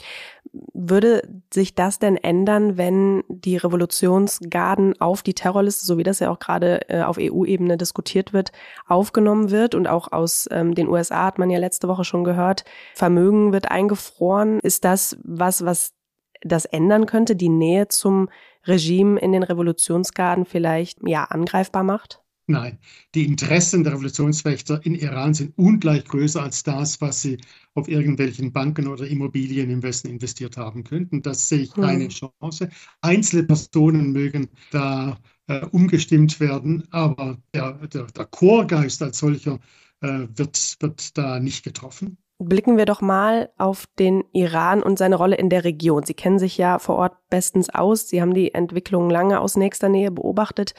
Würde 0.74 1.22
sich 1.52 1.74
das 1.74 1.98
denn 1.98 2.16
ändern, 2.16 2.76
wenn 2.76 3.24
die 3.28 3.56
Revolutionsgarden 3.56 5.00
auf 5.00 5.22
die 5.22 5.34
Terrorliste, 5.34 5.86
so 5.86 5.98
wie 5.98 6.02
das 6.02 6.18
ja 6.20 6.30
auch 6.30 6.38
gerade 6.38 6.88
äh, 6.88 7.02
auf 7.02 7.18
EU-Ebene 7.18 7.76
diskutiert 7.76 8.32
wird, 8.32 8.52
aufgenommen 8.86 9.50
wird? 9.50 9.74
Und 9.74 9.86
auch 9.86 10.12
aus 10.12 10.48
ähm, 10.50 10.74
den 10.74 10.88
USA 10.88 11.26
hat 11.26 11.38
man 11.38 11.50
ja 11.50 11.58
letzte 11.58 11.88
Woche 11.88 12.04
schon 12.04 12.24
gehört, 12.24 12.64
Vermögen 12.94 13.52
wird 13.52 13.70
eingefroren. 13.70 14.60
Ist 14.60 14.84
das 14.84 15.16
was, 15.22 15.64
was 15.64 15.94
das 16.42 16.64
ändern 16.64 17.06
könnte, 17.06 17.36
die 17.36 17.48
Nähe 17.48 17.88
zum 17.88 18.28
Regime 18.66 19.18
in 19.18 19.32
den 19.32 19.42
Revolutionsgarden 19.42 20.44
vielleicht 20.44 20.98
ja 21.06 21.24
angreifbar 21.24 21.82
macht? 21.82 22.20
Nein, 22.50 22.78
die 23.14 23.26
Interessen 23.26 23.84
der 23.84 23.92
Revolutionswächter 23.92 24.80
in 24.86 24.94
Iran 24.94 25.34
sind 25.34 25.52
ungleich 25.58 26.04
größer 26.06 26.42
als 26.42 26.62
das, 26.62 26.98
was 26.98 27.20
sie 27.20 27.36
auf 27.74 27.88
irgendwelchen 27.88 28.52
Banken 28.52 28.88
oder 28.88 29.06
Immobilien 29.06 29.68
im 29.68 29.82
Westen 29.82 30.08
investiert 30.08 30.56
haben 30.56 30.82
könnten. 30.82 31.20
Das 31.20 31.46
sehe 31.46 31.60
ich 31.60 31.74
keine 31.74 32.04
hm. 32.04 32.08
Chance. 32.08 32.70
Einzelne 33.02 33.42
Personen 33.42 34.12
mögen 34.12 34.48
da 34.70 35.18
äh, 35.46 35.66
umgestimmt 35.66 36.40
werden, 36.40 36.84
aber 36.90 37.36
der, 37.52 37.72
der, 37.88 38.04
der 38.04 38.24
Chorgeist 38.24 39.02
als 39.02 39.18
solcher 39.18 39.58
äh, 40.00 40.26
wird, 40.34 40.76
wird 40.80 41.18
da 41.18 41.40
nicht 41.40 41.64
getroffen. 41.64 42.16
Blicken 42.38 42.78
wir 42.78 42.86
doch 42.86 43.02
mal 43.02 43.50
auf 43.58 43.84
den 43.98 44.24
Iran 44.32 44.82
und 44.82 44.96
seine 44.96 45.16
Rolle 45.16 45.36
in 45.36 45.50
der 45.50 45.64
Region. 45.64 46.04
Sie 46.04 46.14
kennen 46.14 46.38
sich 46.38 46.56
ja 46.56 46.78
vor 46.78 46.96
Ort 46.96 47.16
bestens 47.28 47.68
aus. 47.68 48.08
Sie 48.08 48.22
haben 48.22 48.32
die 48.32 48.54
Entwicklung 48.54 49.10
lange 49.10 49.38
aus 49.38 49.56
nächster 49.56 49.90
Nähe 49.90 50.10
beobachtet. 50.10 50.74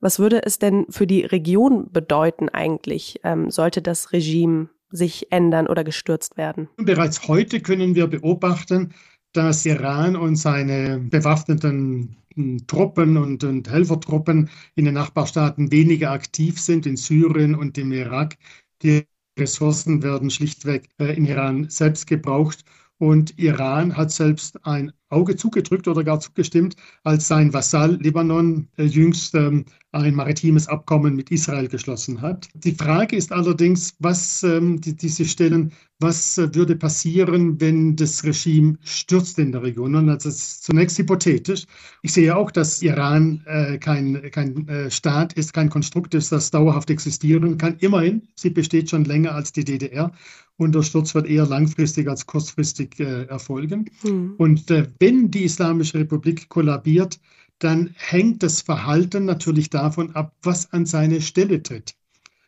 Was 0.00 0.18
würde 0.18 0.42
es 0.44 0.58
denn 0.58 0.86
für 0.90 1.06
die 1.06 1.22
Region 1.24 1.90
bedeuten 1.92 2.48
eigentlich, 2.48 3.20
ähm, 3.24 3.50
sollte 3.50 3.82
das 3.82 4.12
Regime 4.12 4.68
sich 4.90 5.32
ändern 5.32 5.66
oder 5.66 5.84
gestürzt 5.84 6.36
werden? 6.36 6.68
Bereits 6.76 7.28
heute 7.28 7.60
können 7.60 7.94
wir 7.94 8.06
beobachten, 8.06 8.94
dass 9.32 9.66
Iran 9.66 10.16
und 10.16 10.36
seine 10.36 10.98
bewaffneten 10.98 12.16
hm, 12.34 12.66
Truppen 12.66 13.16
und, 13.16 13.44
und 13.44 13.68
Helfertruppen 13.68 14.50
in 14.74 14.84
den 14.84 14.94
Nachbarstaaten 14.94 15.70
weniger 15.70 16.10
aktiv 16.10 16.60
sind, 16.60 16.86
in 16.86 16.96
Syrien 16.96 17.54
und 17.54 17.76
im 17.78 17.92
Irak. 17.92 18.36
Die 18.82 19.04
Ressourcen 19.38 20.02
werden 20.02 20.30
schlichtweg 20.30 20.88
äh, 20.98 21.14
in 21.14 21.26
Iran 21.26 21.68
selbst 21.68 22.06
gebraucht. 22.06 22.64
Und 22.98 23.38
Iran 23.38 23.96
hat 23.96 24.10
selbst 24.10 24.64
ein 24.64 24.92
Auge 25.08 25.36
zugedrückt 25.36 25.88
oder 25.88 26.02
gar 26.02 26.20
zugestimmt, 26.20 26.76
als 27.04 27.28
sein 27.28 27.52
Vasall 27.52 27.96
Libanon 28.00 28.68
äh, 28.76 28.84
jüngst 28.84 29.34
ähm, 29.34 29.64
ein 29.92 30.14
maritimes 30.14 30.68
Abkommen 30.68 31.16
mit 31.16 31.30
Israel 31.30 31.68
geschlossen 31.68 32.20
hat. 32.20 32.48
Die 32.54 32.72
Frage 32.72 33.16
ist 33.16 33.32
allerdings, 33.32 33.94
was 33.98 34.42
ähm, 34.42 34.80
die, 34.80 34.94
die 34.94 35.08
Sie 35.08 35.24
stellen, 35.24 35.72
was 36.00 36.36
äh, 36.38 36.54
würde 36.54 36.76
passieren, 36.76 37.60
wenn 37.60 37.96
das 37.96 38.24
Regime 38.24 38.78
stürzt 38.82 39.38
in 39.38 39.52
der 39.52 39.62
Region? 39.62 39.94
Und 39.94 40.08
das 40.08 40.26
ist 40.26 40.64
zunächst 40.64 40.98
hypothetisch. 40.98 41.66
Ich 42.02 42.12
sehe 42.12 42.36
auch, 42.36 42.50
dass 42.50 42.82
Iran 42.82 43.42
äh, 43.46 43.78
kein, 43.78 44.30
kein 44.30 44.68
äh, 44.68 44.90
Staat 44.90 45.32
ist, 45.34 45.52
kein 45.54 45.70
Konstrukt 45.70 46.14
ist, 46.14 46.32
das 46.32 46.50
dauerhaft 46.50 46.90
existieren 46.90 47.56
kann. 47.56 47.76
Immerhin, 47.78 48.28
sie 48.34 48.50
besteht 48.50 48.90
schon 48.90 49.04
länger 49.04 49.34
als 49.34 49.52
die 49.52 49.64
DDR 49.64 50.12
und 50.58 50.74
der 50.74 50.82
Sturz 50.82 51.14
wird 51.14 51.26
eher 51.26 51.46
langfristig 51.46 52.08
als 52.08 52.26
kurzfristig 52.26 52.98
äh, 52.98 53.24
erfolgen. 53.24 53.90
Mhm. 54.02 54.34
Und 54.38 54.70
äh, 54.70 54.88
wenn 54.98 55.30
die 55.30 55.44
Islamische 55.44 55.98
Republik 55.98 56.48
kollabiert, 56.48 57.20
dann 57.58 57.94
hängt 57.96 58.42
das 58.42 58.60
Verhalten 58.60 59.24
natürlich 59.24 59.70
davon 59.70 60.14
ab, 60.14 60.34
was 60.42 60.72
an 60.72 60.86
seine 60.86 61.20
Stelle 61.20 61.62
tritt. 61.62 61.94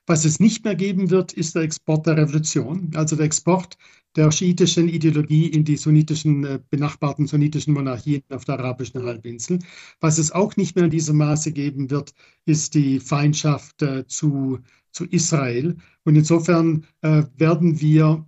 Was 0.07 0.25
es 0.25 0.40
nicht 0.40 0.64
mehr 0.64 0.75
geben 0.75 1.11
wird, 1.11 1.33
ist 1.35 1.55
der 1.55 1.62
Export 1.62 2.07
der 2.07 2.17
Revolution, 2.17 2.90
also 2.95 3.14
der 3.14 3.26
Export 3.26 3.76
der 4.17 4.33
schiitischen 4.33 4.88
Ideologie 4.88 5.47
in 5.47 5.64
die 5.64 5.76
sunnitischen, 5.76 6.45
äh, 6.45 6.59
benachbarten 6.71 7.26
sunnitischen 7.26 7.75
Monarchien 7.75 8.23
auf 8.31 8.45
der 8.45 8.59
arabischen 8.59 9.02
Halbinsel. 9.02 9.59
Was 10.00 10.19
es 10.19 10.33
auch 10.33 10.57
nicht 10.57 10.76
mehr 10.76 10.87
in 10.87 10.90
diesem 10.90 11.19
Maße 11.19 11.52
geben 11.52 11.90
wird, 11.90 12.14
ist 12.47 12.75
die 12.75 13.00
Feindschaft 13.00 13.83
äh, 13.83 14.07
zu, 14.07 14.61
zu 14.93 15.05
Israel. 15.05 15.76
Und 16.05 16.17
insofern 16.17 16.87
äh, 17.02 17.25
werden 17.37 17.81
wir 17.81 18.25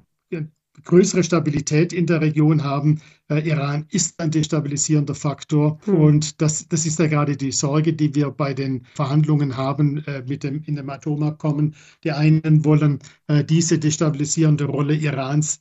größere 0.85 1.25
Stabilität 1.25 1.93
in 1.93 2.07
der 2.07 2.21
Region 2.21 2.65
haben. 2.65 3.01
Äh, 3.29 3.49
Iran 3.49 3.87
ist 3.91 4.21
ein 4.21 4.31
destabilisierender 4.31 5.15
Faktor 5.15 5.79
hm. 5.85 5.95
und 5.95 6.41
das, 6.41 6.69
das 6.69 6.87
ist 6.87 6.99
ja 6.99 7.07
gerade 7.07 7.37
die 7.37 7.53
Sorge, 7.53 7.93
die 7.93 8.15
wir 8.15 8.31
bei 8.31 8.55
den 8.55 8.87
Verhandlungen 8.95 9.57
haben 9.57 10.05
äh, 10.05 10.23
mit 10.27 10.43
dem, 10.43 10.63
in 10.67 10.77
dem 10.77 10.91
Atomabkommen. 10.91 11.75
Die 12.05 12.13
einen 12.13 12.65
wollen 12.65 12.99
äh, 13.29 13.45
diese 13.45 13.79
destabilisierende 13.79 14.65
Rolle 14.65 14.95
Irans 14.95 15.61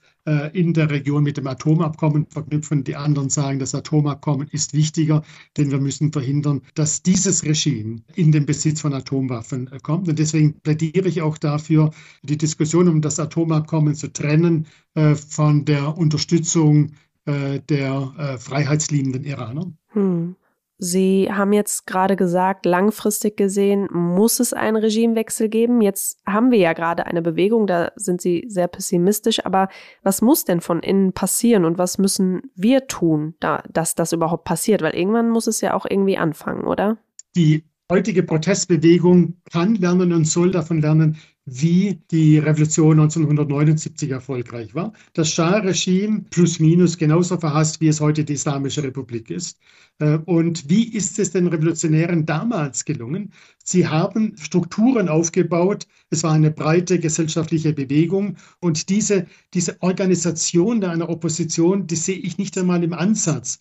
in 0.53 0.73
der 0.73 0.91
Region 0.91 1.23
mit 1.23 1.37
dem 1.37 1.47
Atomabkommen 1.47 2.27
verknüpfen. 2.27 2.83
Die 2.83 2.95
anderen 2.95 3.29
sagen, 3.29 3.57
das 3.57 3.73
Atomabkommen 3.73 4.47
ist 4.51 4.73
wichtiger, 4.73 5.23
denn 5.57 5.71
wir 5.71 5.79
müssen 5.79 6.11
verhindern, 6.11 6.61
dass 6.75 7.01
dieses 7.01 7.43
Regime 7.43 8.01
in 8.15 8.31
den 8.31 8.45
Besitz 8.45 8.81
von 8.81 8.93
Atomwaffen 8.93 9.71
äh, 9.71 9.79
kommt. 9.79 10.07
Und 10.07 10.19
deswegen 10.19 10.59
plädiere 10.61 11.07
ich 11.07 11.21
auch 11.21 11.37
dafür, 11.37 11.91
die 12.23 12.37
Diskussion 12.37 12.87
um 12.87 13.01
das 13.01 13.19
Atomabkommen 13.19 13.95
zu 13.95 14.11
trennen 14.11 14.67
äh, 14.95 15.15
von 15.15 15.65
der 15.65 15.97
Unterstützung 15.97 16.91
äh, 17.25 17.59
der 17.69 18.13
äh, 18.17 18.37
freiheitsliebenden 18.37 19.23
Iraner. 19.23 19.71
Hm. 19.89 20.35
Sie 20.81 21.29
haben 21.29 21.51
jetzt 21.51 21.87
gerade 21.87 22.15
gesagt, 22.15 22.65
langfristig 22.65 23.35
gesehen 23.35 23.89
muss 23.91 24.39
es 24.39 24.53
einen 24.53 24.77
Regimewechsel 24.77 25.49
geben. 25.49 25.81
Jetzt 25.81 26.21
haben 26.25 26.51
wir 26.51 26.57
ja 26.57 26.71
gerade 26.71 27.05
eine 27.05 27.21
Bewegung, 27.21 27.67
da 27.67 27.91
sind 27.97 28.21
Sie 28.21 28.45
sehr 28.47 28.69
pessimistisch. 28.69 29.45
Aber 29.45 29.67
was 30.03 30.21
muss 30.21 30.45
denn 30.45 30.61
von 30.61 30.79
innen 30.79 31.11
passieren 31.11 31.65
und 31.65 31.77
was 31.77 31.97
müssen 31.97 32.43
wir 32.55 32.87
tun, 32.87 33.35
da, 33.41 33.61
dass 33.69 33.93
das 33.93 34.13
überhaupt 34.13 34.45
passiert? 34.45 34.81
Weil 34.81 34.95
irgendwann 34.95 35.29
muss 35.29 35.47
es 35.47 35.59
ja 35.59 35.73
auch 35.73 35.85
irgendwie 35.85 36.17
anfangen, 36.17 36.63
oder? 36.63 36.97
Die 37.35 37.65
heutige 37.91 38.23
Protestbewegung 38.23 39.33
kann 39.51 39.75
lernen 39.75 40.13
und 40.13 40.25
soll 40.25 40.51
davon 40.51 40.79
lernen, 40.79 41.17
wie 41.51 41.99
die 42.11 42.37
Revolution 42.37 42.99
1979 42.99 44.11
erfolgreich 44.11 44.75
war. 44.75 44.93
Das 45.13 45.31
Schah-Regime 45.31 46.25
plus 46.29 46.59
minus 46.59 46.97
genauso 46.97 47.37
verhasst, 47.37 47.81
wie 47.81 47.87
es 47.87 47.99
heute 47.99 48.23
die 48.23 48.33
Islamische 48.33 48.83
Republik 48.83 49.29
ist. 49.29 49.59
Äh, 49.99 50.17
und 50.25 50.69
wie 50.69 50.83
ist 50.83 51.19
es 51.19 51.31
den 51.31 51.47
Revolutionären 51.47 52.25
damals 52.25 52.85
gelungen? 52.85 53.31
Sie 53.63 53.87
haben 53.87 54.35
Strukturen 54.37 55.09
aufgebaut. 55.09 55.87
Es 56.09 56.23
war 56.23 56.33
eine 56.33 56.51
breite 56.51 56.99
gesellschaftliche 56.99 57.73
Bewegung. 57.73 58.37
Und 58.59 58.89
diese, 58.89 59.27
diese 59.53 59.81
Organisation 59.81 60.83
einer 60.83 61.09
Opposition, 61.09 61.87
die 61.87 61.95
sehe 61.95 62.17
ich 62.17 62.37
nicht 62.37 62.57
einmal 62.57 62.83
im 62.83 62.93
Ansatz. 62.93 63.59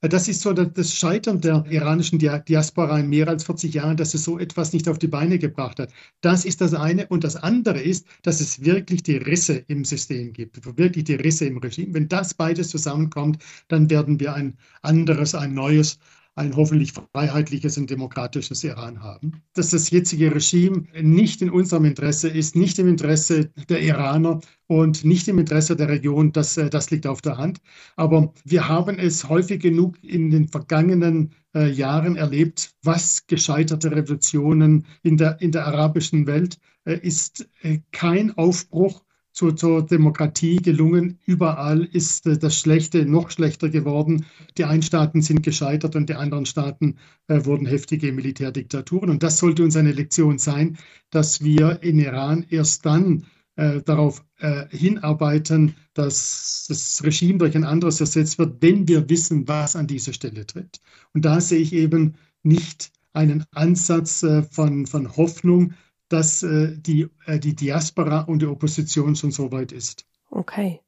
Das 0.00 0.28
ist 0.28 0.42
so 0.42 0.52
das 0.52 0.94
Scheitern 0.94 1.40
der 1.40 1.64
iranischen 1.68 2.20
Diaspora 2.20 3.00
in 3.00 3.08
mehr 3.08 3.26
als 3.26 3.42
40 3.42 3.74
Jahren, 3.74 3.96
dass 3.96 4.14
es 4.14 4.22
so 4.22 4.38
etwas 4.38 4.72
nicht 4.72 4.88
auf 4.88 5.00
die 5.00 5.08
Beine 5.08 5.40
gebracht 5.40 5.80
hat. 5.80 5.92
Das 6.20 6.44
ist 6.44 6.60
das 6.60 6.72
eine. 6.72 7.08
Und 7.08 7.24
das 7.24 7.34
andere 7.34 7.80
ist, 7.80 8.06
dass 8.22 8.40
es 8.40 8.64
wirklich 8.64 9.02
die 9.02 9.16
Risse 9.16 9.64
im 9.66 9.84
System 9.84 10.32
gibt, 10.32 10.64
wirklich 10.78 11.02
die 11.02 11.16
Risse 11.16 11.46
im 11.46 11.58
Regime. 11.58 11.94
Wenn 11.94 12.08
das 12.08 12.34
beides 12.34 12.68
zusammenkommt, 12.68 13.42
dann 13.66 13.90
werden 13.90 14.20
wir 14.20 14.34
ein 14.34 14.56
anderes, 14.82 15.34
ein 15.34 15.54
neues 15.54 15.98
ein 16.38 16.56
hoffentlich 16.56 16.92
freiheitliches 16.92 17.76
und 17.76 17.90
demokratisches 17.90 18.64
Iran 18.64 19.02
haben. 19.02 19.42
Dass 19.54 19.70
das 19.70 19.90
jetzige 19.90 20.34
Regime 20.34 20.84
nicht 21.00 21.42
in 21.42 21.50
unserem 21.50 21.84
Interesse 21.84 22.28
ist, 22.28 22.56
nicht 22.56 22.78
im 22.78 22.88
Interesse 22.88 23.50
der 23.68 23.82
Iraner 23.82 24.40
und 24.66 25.04
nicht 25.04 25.28
im 25.28 25.38
Interesse 25.38 25.76
der 25.76 25.88
Region, 25.88 26.32
das, 26.32 26.56
äh, 26.56 26.70
das 26.70 26.90
liegt 26.90 27.06
auf 27.06 27.20
der 27.20 27.36
Hand. 27.36 27.60
Aber 27.96 28.32
wir 28.44 28.68
haben 28.68 28.98
es 28.98 29.28
häufig 29.28 29.60
genug 29.60 30.02
in 30.02 30.30
den 30.30 30.48
vergangenen 30.48 31.34
äh, 31.54 31.68
Jahren 31.70 32.16
erlebt, 32.16 32.74
was 32.82 33.26
gescheiterte 33.26 33.90
Revolutionen 33.90 34.86
in 35.02 35.16
der, 35.16 35.40
in 35.40 35.52
der 35.52 35.66
arabischen 35.66 36.26
Welt 36.26 36.58
äh, 36.84 36.98
ist 36.98 37.48
äh, 37.62 37.80
kein 37.90 38.36
Aufbruch 38.36 39.02
zur, 39.38 39.54
zur, 39.54 39.86
Demokratie 39.86 40.56
gelungen. 40.56 41.20
Überall 41.24 41.84
ist 41.84 42.26
äh, 42.26 42.36
das 42.36 42.58
Schlechte 42.58 43.06
noch 43.06 43.30
schlechter 43.30 43.68
geworden. 43.68 44.26
Die 44.56 44.64
einen 44.64 44.82
Staaten 44.82 45.22
sind 45.22 45.44
gescheitert 45.44 45.94
und 45.94 46.08
die 46.08 46.14
anderen 46.14 46.44
Staaten 46.44 46.96
äh, 47.28 47.44
wurden 47.44 47.64
heftige 47.64 48.10
Militärdiktaturen. 48.12 49.10
Und 49.10 49.22
das 49.22 49.38
sollte 49.38 49.62
uns 49.62 49.76
eine 49.76 49.92
Lektion 49.92 50.38
sein, 50.38 50.76
dass 51.10 51.40
wir 51.40 51.84
in 51.84 52.00
Iran 52.00 52.46
erst 52.50 52.84
dann 52.84 53.26
äh, 53.54 53.80
darauf 53.82 54.24
äh, 54.38 54.64
hinarbeiten, 54.70 55.76
dass 55.94 56.66
das 56.68 57.04
Regime 57.04 57.38
durch 57.38 57.54
ein 57.54 57.64
anderes 57.64 58.00
ersetzt 58.00 58.40
wird, 58.40 58.60
wenn 58.60 58.88
wir 58.88 59.08
wissen, 59.08 59.46
was 59.46 59.76
an 59.76 59.86
dieser 59.86 60.14
Stelle 60.14 60.46
tritt. 60.46 60.80
Und 61.14 61.24
da 61.24 61.40
sehe 61.40 61.60
ich 61.60 61.72
eben 61.72 62.16
nicht 62.42 62.90
einen 63.12 63.44
Ansatz 63.52 64.24
äh, 64.24 64.42
von, 64.42 64.86
von 64.86 65.16
Hoffnung, 65.16 65.74
dass 66.08 66.42
äh, 66.42 66.76
die, 66.76 67.08
äh, 67.26 67.38
die 67.38 67.54
Diaspora 67.54 68.20
und 68.20 68.40
die 68.40 68.46
Opposition 68.46 69.16
schon 69.16 69.30
so 69.30 69.52
weit 69.52 69.72
ist. 69.72 70.06
Okay. 70.30 70.80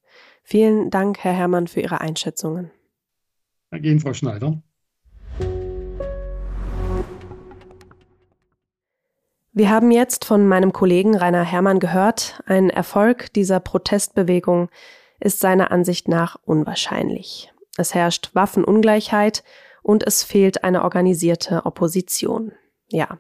Vielen 0.43 0.91
Dank, 0.91 1.19
Herr 1.19 1.33
Herrmann, 1.33 1.69
für 1.69 1.81
Ihre 1.81 2.01
Einschätzungen. 2.01 2.71
Danke 3.71 3.89
Ihnen, 3.89 4.01
Frau 4.01 4.13
Schneider. 4.13 4.61
Wir 9.53 9.69
haben 9.69 9.91
jetzt 9.91 10.25
von 10.25 10.47
meinem 10.47 10.73
Kollegen 10.73 11.17
Rainer 11.17 11.45
Herrmann 11.45 11.81
gehört, 11.81 12.43
ein 12.47 12.71
Erfolg 12.71 13.33
dieser 13.33 13.61
Protestbewegung 13.61 14.71
ist 15.19 15.41
seiner 15.41 15.71
Ansicht 15.71 16.09
nach 16.09 16.39
unwahrscheinlich. 16.45 17.53
Es 17.77 17.95
herrscht 17.95 18.31
Waffenungleichheit 18.33 19.45
und 19.83 20.07
es 20.07 20.23
fehlt 20.23 20.65
eine 20.65 20.83
organisierte 20.83 21.67
Opposition. 21.67 22.53
Ja, 22.93 23.19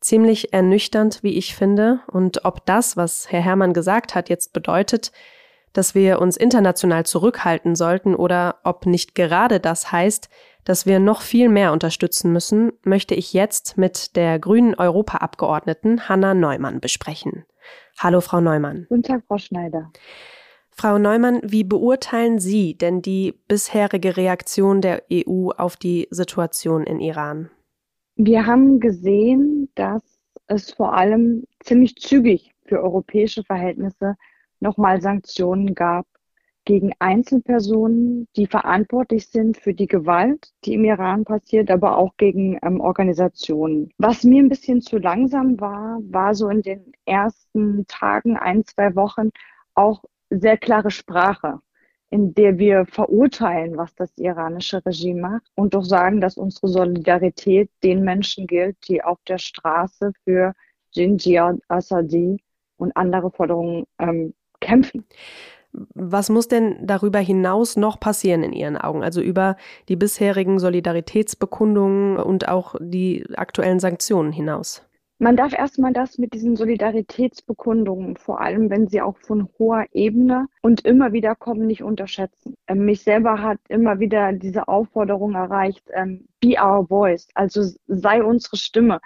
ziemlich 0.00 0.52
ernüchternd, 0.52 1.22
wie 1.22 1.36
ich 1.36 1.54
finde. 1.54 2.00
Und 2.06 2.44
ob 2.44 2.66
das, 2.66 2.96
was 2.96 3.30
Herr 3.30 3.40
Herrmann 3.40 3.72
gesagt 3.72 4.14
hat, 4.14 4.28
jetzt 4.28 4.52
bedeutet, 4.52 5.12
dass 5.72 5.94
wir 5.94 6.20
uns 6.20 6.36
international 6.36 7.04
zurückhalten 7.04 7.76
sollten 7.76 8.14
oder 8.14 8.60
ob 8.64 8.86
nicht 8.86 9.14
gerade 9.14 9.60
das 9.60 9.92
heißt, 9.92 10.28
dass 10.64 10.84
wir 10.84 10.98
noch 10.98 11.20
viel 11.20 11.48
mehr 11.48 11.72
unterstützen 11.72 12.32
müssen, 12.32 12.72
möchte 12.82 13.14
ich 13.14 13.32
jetzt 13.32 13.78
mit 13.78 14.16
der 14.16 14.38
grünen 14.38 14.74
Europaabgeordneten 14.74 16.08
Hanna 16.08 16.34
Neumann 16.34 16.80
besprechen. 16.80 17.44
Hallo, 17.98 18.20
Frau 18.20 18.40
Neumann. 18.40 18.86
Guten 18.88 19.02
Tag, 19.02 19.22
Frau 19.28 19.38
Schneider. 19.38 19.92
Frau 20.70 20.98
Neumann, 20.98 21.40
wie 21.42 21.64
beurteilen 21.64 22.38
Sie 22.38 22.76
denn 22.76 23.00
die 23.00 23.32
bisherige 23.48 24.16
Reaktion 24.16 24.82
der 24.82 25.04
EU 25.10 25.50
auf 25.50 25.76
die 25.76 26.08
Situation 26.10 26.84
in 26.84 27.00
Iran? 27.00 27.50
Wir 28.16 28.46
haben 28.46 28.80
gesehen, 28.80 29.68
dass 29.74 30.02
es 30.46 30.72
vor 30.72 30.94
allem 30.94 31.44
ziemlich 31.60 31.96
zügig 31.96 32.54
für 32.64 32.82
europäische 32.82 33.44
Verhältnisse 33.44 34.16
nochmal 34.58 35.02
Sanktionen 35.02 35.74
gab 35.74 36.06
gegen 36.64 36.92
Einzelpersonen, 36.98 38.26
die 38.34 38.46
verantwortlich 38.46 39.28
sind 39.28 39.58
für 39.58 39.74
die 39.74 39.86
Gewalt, 39.86 40.50
die 40.64 40.74
im 40.74 40.84
Iran 40.84 41.24
passiert, 41.24 41.70
aber 41.70 41.98
auch 41.98 42.16
gegen 42.16 42.58
ähm, 42.62 42.80
Organisationen. 42.80 43.90
Was 43.98 44.24
mir 44.24 44.42
ein 44.42 44.48
bisschen 44.48 44.80
zu 44.80 44.96
langsam 44.96 45.60
war, 45.60 46.00
war 46.10 46.34
so 46.34 46.48
in 46.48 46.62
den 46.62 46.92
ersten 47.04 47.86
Tagen, 47.86 48.36
ein, 48.38 48.64
zwei 48.64 48.96
Wochen 48.96 49.28
auch 49.74 50.02
sehr 50.30 50.56
klare 50.56 50.90
Sprache, 50.90 51.60
in 52.10 52.34
der 52.34 52.58
wir 52.58 52.86
verurteilen, 52.86 53.76
was 53.76 53.94
das 53.94 54.10
iranische 54.16 54.84
Regime 54.86 55.20
macht 55.20 55.50
und 55.54 55.74
doch 55.74 55.84
sagen, 55.84 56.20
dass 56.20 56.36
unsere 56.36 56.68
Solidarität 56.68 57.70
den 57.82 58.02
Menschen 58.02 58.46
gilt, 58.46 58.76
die 58.88 59.02
auf 59.02 59.18
der 59.26 59.38
Straße 59.38 60.12
für 60.24 60.54
Jinjia 60.92 61.56
Assadi 61.68 62.40
und 62.76 62.96
andere 62.96 63.30
Forderungen 63.30 63.84
ähm, 63.98 64.34
kämpfen. 64.60 65.04
Was 65.94 66.30
muss 66.30 66.48
denn 66.48 66.78
darüber 66.86 67.18
hinaus 67.18 67.76
noch 67.76 68.00
passieren 68.00 68.42
in 68.42 68.52
Ihren 68.52 68.78
Augen? 68.78 69.02
Also 69.02 69.20
über 69.20 69.56
die 69.88 69.96
bisherigen 69.96 70.58
Solidaritätsbekundungen 70.58 72.16
und 72.16 72.48
auch 72.48 72.76
die 72.80 73.26
aktuellen 73.36 73.80
Sanktionen 73.80 74.32
hinaus? 74.32 74.86
Man 75.18 75.36
darf 75.36 75.54
erstmal 75.54 75.94
das 75.94 76.18
mit 76.18 76.34
diesen 76.34 76.56
Solidaritätsbekundungen, 76.56 78.16
vor 78.16 78.40
allem 78.40 78.68
wenn 78.68 78.86
sie 78.86 79.00
auch 79.00 79.16
von 79.18 79.48
hoher 79.58 79.86
Ebene 79.92 80.46
und 80.60 80.84
immer 80.84 81.12
wieder 81.12 81.34
kommen, 81.34 81.66
nicht 81.66 81.82
unterschätzen. 81.82 82.54
Ähm, 82.66 82.84
mich 82.84 83.02
selber 83.02 83.40
hat 83.40 83.58
immer 83.68 83.98
wieder 83.98 84.32
diese 84.34 84.68
Aufforderung 84.68 85.34
erreicht, 85.34 85.88
ähm, 85.94 86.28
be 86.40 86.56
our 86.62 86.86
voice, 86.86 87.28
also 87.34 87.62
sei 87.86 88.22
unsere 88.22 88.58
Stimme. 88.58 89.00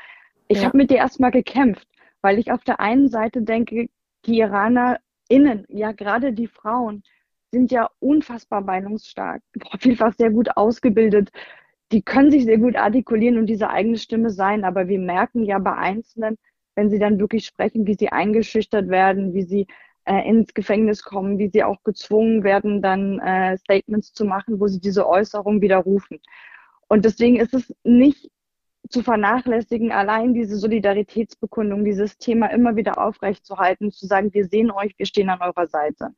Ich 0.49 0.59
ja. 0.59 0.65
habe 0.65 0.79
mit 0.79 0.91
dir 0.91 0.97
erstmal 0.97 1.31
gekämpft, 1.31 1.87
weil 2.23 2.41
ich 2.41 2.51
auf 2.51 2.65
der 2.65 2.81
einen 2.81 3.09
Seite 3.09 3.43
denke, 3.43 3.89
die 4.27 4.39
Iraner 4.39 4.99
innen, 5.29 5.65
ja 5.69 5.93
gerade 5.93 6.33
die 6.33 6.49
Frauen, 6.49 7.05
sind 7.53 7.71
ja 7.71 7.89
unfassbar 8.01 8.61
meinungsstark, 8.63 9.43
vielfach 9.79 10.15
sehr 10.17 10.31
gut 10.31 10.57
ausgebildet. 10.57 11.31
Die 11.93 12.03
können 12.03 12.31
sich 12.31 12.45
sehr 12.45 12.59
gut 12.59 12.77
artikulieren 12.77 13.39
und 13.39 13.47
diese 13.47 13.71
eigene 13.71 13.99
Stimme 13.99 14.31
sein, 14.31 14.65
aber 14.65 14.89
wir 14.89 14.99
merken 14.99 15.45
ja 15.45 15.59
bei 15.59 15.75
Einzelnen, 15.75 16.39
wenn 16.77 16.89
sie 16.89 16.99
dann 16.99 17.19
wirklich 17.19 17.47
sprechen, 17.47 17.87
wie 17.87 17.95
sie 17.95 18.11
eingeschüchtert 18.11 18.89
werden, 18.89 19.35
wie 19.35 19.43
sie 19.43 19.67
äh, 20.05 20.29
ins 20.29 20.55
Gefängnis 20.55 21.03
kommen, 21.03 21.39
wie 21.39 21.49
sie 21.49 21.65
auch 21.65 21.83
gezwungen 21.85 22.45
werden, 22.45 22.81
dann 22.83 23.19
äh, 23.19 23.57
Statements 23.59 24.13
zu 24.13 24.25
machen, 24.25 24.61
wo 24.61 24.67
sie 24.67 24.81
diese 24.81 25.09
Äußerung 25.09 25.61
widerrufen. 25.61 26.21
Und 26.89 27.05
deswegen 27.05 27.37
ist 27.37 27.55
es 27.55 27.75
nicht 27.85 28.31
zu 28.89 29.03
vernachlässigen, 29.03 29.93
allein 29.93 30.35
diese 30.35 30.57
Solidaritätsbekundung, 30.57 31.85
dieses 31.85 32.19
Thema 32.19 32.47
immer 32.47 32.77
wieder 32.77 32.99
aufrechtzuerhalten, 32.99 33.93
zu 33.93 34.07
sagen, 34.07 34.35
wir 34.35 34.47
sehen 34.47 34.71
euch, 34.71 34.99
wir 34.99 35.07
stehen 35.07 35.31
an 35.31 35.41
eurer 35.41 35.67
Seite. 35.67 36.11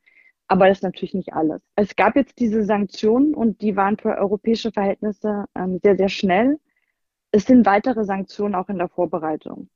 Aber 0.53 0.69
das 0.69 0.79
ist 0.79 0.83
natürlich 0.83 1.15
nicht 1.15 1.33
alles. 1.33 1.63
Es 1.77 1.97
gab 1.97 2.15
jetzt 2.15 2.39
diese 2.39 2.63
Sanktionen 2.65 3.35
und 3.35 3.63
die 3.63 3.75
waren 3.75 3.97
für 3.97 4.19
europäische 4.19 4.71
Verhältnisse 4.71 5.47
ähm, 5.57 5.79
sehr, 5.83 5.97
sehr 5.97 6.11
schnell. 6.11 6.59
Es 7.31 7.47
sind 7.47 7.65
weitere 7.65 8.05
Sanktionen 8.05 8.55
auch 8.55 8.69
in 8.69 8.77
der 8.77 8.89
Vorbereitung. 8.89 9.71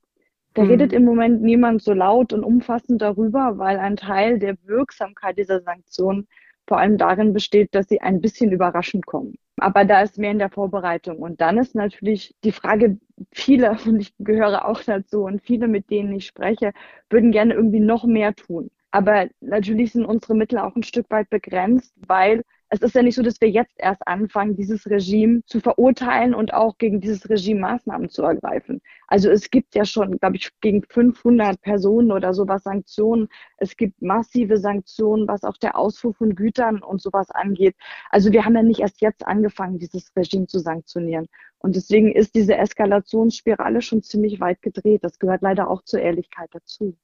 Da 0.53 0.63
mhm. 0.63 0.69
redet 0.69 0.93
im 0.93 1.03
Moment 1.03 1.41
niemand 1.41 1.81
so 1.81 1.93
laut 1.93 2.31
und 2.31 2.43
umfassend 2.43 3.01
darüber, 3.01 3.57
weil 3.57 3.79
ein 3.79 3.95
Teil 3.95 4.37
der 4.37 4.55
Wirksamkeit 4.65 5.39
dieser 5.39 5.61
Sanktionen 5.61 6.27
vor 6.67 6.77
allem 6.77 6.99
darin 6.99 7.33
besteht, 7.33 7.73
dass 7.73 7.87
sie 7.87 8.01
ein 8.01 8.21
bisschen 8.21 8.51
überraschend 8.51 9.07
kommen. 9.07 9.35
Aber 9.59 9.83
da 9.83 10.01
ist 10.01 10.19
mehr 10.19 10.31
in 10.31 10.39
der 10.39 10.51
Vorbereitung. 10.51 11.17
Und 11.17 11.41
dann 11.41 11.57
ist 11.57 11.73
natürlich 11.73 12.35
die 12.43 12.51
Frage, 12.51 12.99
viele, 13.31 13.71
und 13.87 13.99
ich 13.99 14.13
gehöre 14.19 14.67
auch 14.67 14.83
dazu, 14.83 15.23
und 15.23 15.41
viele, 15.41 15.67
mit 15.67 15.89
denen 15.89 16.13
ich 16.13 16.27
spreche, 16.27 16.73
würden 17.09 17.31
gerne 17.31 17.55
irgendwie 17.55 17.79
noch 17.79 18.03
mehr 18.03 18.35
tun. 18.35 18.69
Aber 18.91 19.27
natürlich 19.41 19.91
sind 19.93 20.05
unsere 20.05 20.35
Mittel 20.35 20.59
auch 20.59 20.75
ein 20.75 20.83
Stück 20.83 21.09
weit 21.09 21.29
begrenzt, 21.29 21.93
weil 22.07 22.43
es 22.69 22.81
ist 22.81 22.95
ja 22.95 23.01
nicht 23.01 23.15
so, 23.15 23.21
dass 23.21 23.39
wir 23.39 23.49
jetzt 23.49 23.75
erst 23.77 24.05
anfangen, 24.07 24.55
dieses 24.57 24.89
Regime 24.89 25.41
zu 25.45 25.61
verurteilen 25.61 26.33
und 26.33 26.53
auch 26.53 26.77
gegen 26.77 26.99
dieses 26.99 27.29
Regime 27.29 27.61
Maßnahmen 27.61 28.09
zu 28.09 28.23
ergreifen. 28.23 28.81
Also 29.07 29.29
es 29.29 29.49
gibt 29.49 29.73
ja 29.75 29.85
schon, 29.85 30.17
glaube 30.19 30.35
ich, 30.35 30.49
gegen 30.59 30.83
500 30.83 31.61
Personen 31.61 32.11
oder 32.11 32.33
sowas 32.33 32.63
Sanktionen. 32.63 33.29
Es 33.57 33.77
gibt 33.77 34.01
massive 34.01 34.57
Sanktionen, 34.57 35.27
was 35.27 35.43
auch 35.43 35.57
der 35.57 35.77
Ausfuhr 35.77 36.13
von 36.13 36.35
Gütern 36.35 36.81
und 36.83 37.01
sowas 37.01 37.31
angeht. 37.31 37.75
Also 38.09 38.31
wir 38.33 38.43
haben 38.43 38.55
ja 38.55 38.63
nicht 38.63 38.81
erst 38.81 39.01
jetzt 39.01 39.25
angefangen, 39.25 39.79
dieses 39.79 40.13
Regime 40.15 40.47
zu 40.47 40.59
sanktionieren. 40.59 41.27
Und 41.59 41.75
deswegen 41.75 42.11
ist 42.11 42.35
diese 42.35 42.57
Eskalationsspirale 42.57 43.81
schon 43.81 44.03
ziemlich 44.03 44.39
weit 44.41 44.61
gedreht. 44.61 45.03
Das 45.03 45.19
gehört 45.19 45.41
leider 45.41 45.69
auch 45.69 45.83
zur 45.83 46.01
Ehrlichkeit 46.01 46.49
dazu. 46.51 46.97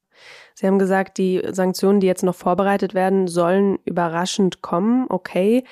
Sie 0.53 0.67
haben 0.67 0.79
gesagt, 0.79 1.17
die 1.17 1.41
Sanktionen, 1.51 1.99
die 1.99 2.07
jetzt 2.07 2.23
noch 2.23 2.35
vorbereitet 2.35 2.93
werden, 2.93 3.27
sollen 3.27 3.79
überraschend 3.85 4.61
kommen. 4.61 5.05
Okay. 5.09 5.63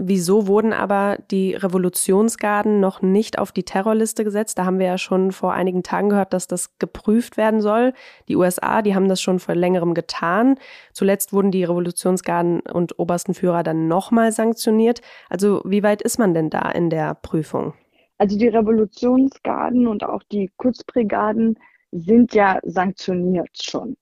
Wieso 0.00 0.46
wurden 0.46 0.72
aber 0.72 1.18
die 1.32 1.56
Revolutionsgarden 1.56 2.78
noch 2.78 3.02
nicht 3.02 3.40
auf 3.40 3.50
die 3.50 3.64
Terrorliste 3.64 4.22
gesetzt? 4.22 4.56
Da 4.56 4.64
haben 4.64 4.78
wir 4.78 4.86
ja 4.86 4.96
schon 4.96 5.32
vor 5.32 5.54
einigen 5.54 5.82
Tagen 5.82 6.08
gehört, 6.08 6.32
dass 6.32 6.46
das 6.46 6.78
geprüft 6.78 7.36
werden 7.36 7.60
soll. 7.60 7.92
Die 8.28 8.36
USA, 8.36 8.80
die 8.80 8.94
haben 8.94 9.08
das 9.08 9.20
schon 9.20 9.40
vor 9.40 9.56
längerem 9.56 9.94
getan. 9.94 10.54
Zuletzt 10.92 11.32
wurden 11.32 11.50
die 11.50 11.64
Revolutionsgarden 11.64 12.60
und 12.60 12.96
obersten 13.00 13.34
Führer 13.34 13.64
dann 13.64 13.88
nochmal 13.88 14.30
sanktioniert. 14.30 15.00
Also 15.28 15.62
wie 15.64 15.82
weit 15.82 16.00
ist 16.00 16.16
man 16.20 16.32
denn 16.32 16.48
da 16.48 16.70
in 16.70 16.90
der 16.90 17.16
Prüfung? 17.16 17.74
Also 18.18 18.38
die 18.38 18.48
Revolutionsgarden 18.48 19.88
und 19.88 20.04
auch 20.04 20.22
die 20.22 20.52
Kurzbrigaden 20.58 21.58
sind 21.92 22.34
ja 22.34 22.60
sanktioniert 22.64 23.50
schon. 23.62 23.96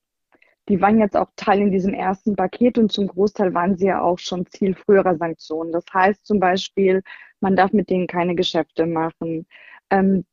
die 0.68 0.80
waren 0.80 0.98
jetzt 0.98 1.16
auch 1.16 1.30
Teil 1.36 1.60
in 1.60 1.70
diesem 1.72 1.94
ersten 1.94 2.36
Paket 2.36 2.78
und 2.78 2.92
zum 2.92 3.06
Großteil 3.08 3.54
waren 3.54 3.76
sie 3.76 3.86
ja 3.86 4.02
auch 4.02 4.18
schon 4.18 4.46
Ziel 4.46 4.74
früherer 4.74 5.16
Sanktionen. 5.16 5.72
Das 5.72 5.84
heißt 5.92 6.26
zum 6.26 6.40
Beispiel, 6.40 7.02
man 7.40 7.56
darf 7.56 7.72
mit 7.72 7.90
denen 7.90 8.06
keine 8.08 8.34
Geschäfte 8.34 8.86
machen. 8.86 9.46
Ähm, 9.90 10.24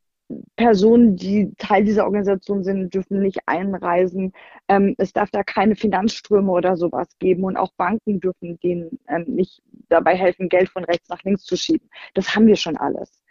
Personen, 0.56 1.16
die 1.16 1.54
Teil 1.58 1.84
dieser 1.86 2.06
Organisation 2.06 2.64
sind, 2.64 2.94
dürfen 2.94 3.22
nicht 3.22 3.40
einreisen. 3.46 4.34
Ähm, 4.68 4.96
es 4.98 5.14
darf 5.14 5.30
da 5.32 5.44
keine 5.44 5.76
Finanzströme 5.76 6.52
oder 6.52 6.78
sowas 6.78 7.08
geben 7.20 7.44
und 7.44 7.58
auch 7.58 7.74
Banken 7.74 8.20
dürfen 8.20 8.60
denen 8.62 9.00
ähm, 9.08 9.26
nicht 9.28 9.62
dabei 9.90 10.16
helfen, 10.16 10.50
Geld 10.50 10.70
von 10.70 10.84
rechts 10.86 11.10
nach 11.10 11.24
links 11.24 11.44
zu 11.44 11.58
schieben. 11.58 11.90
Das 12.16 12.36
haben 12.36 12.48
wir 12.48 12.56
schon 12.56 12.78
alles. 12.78 13.23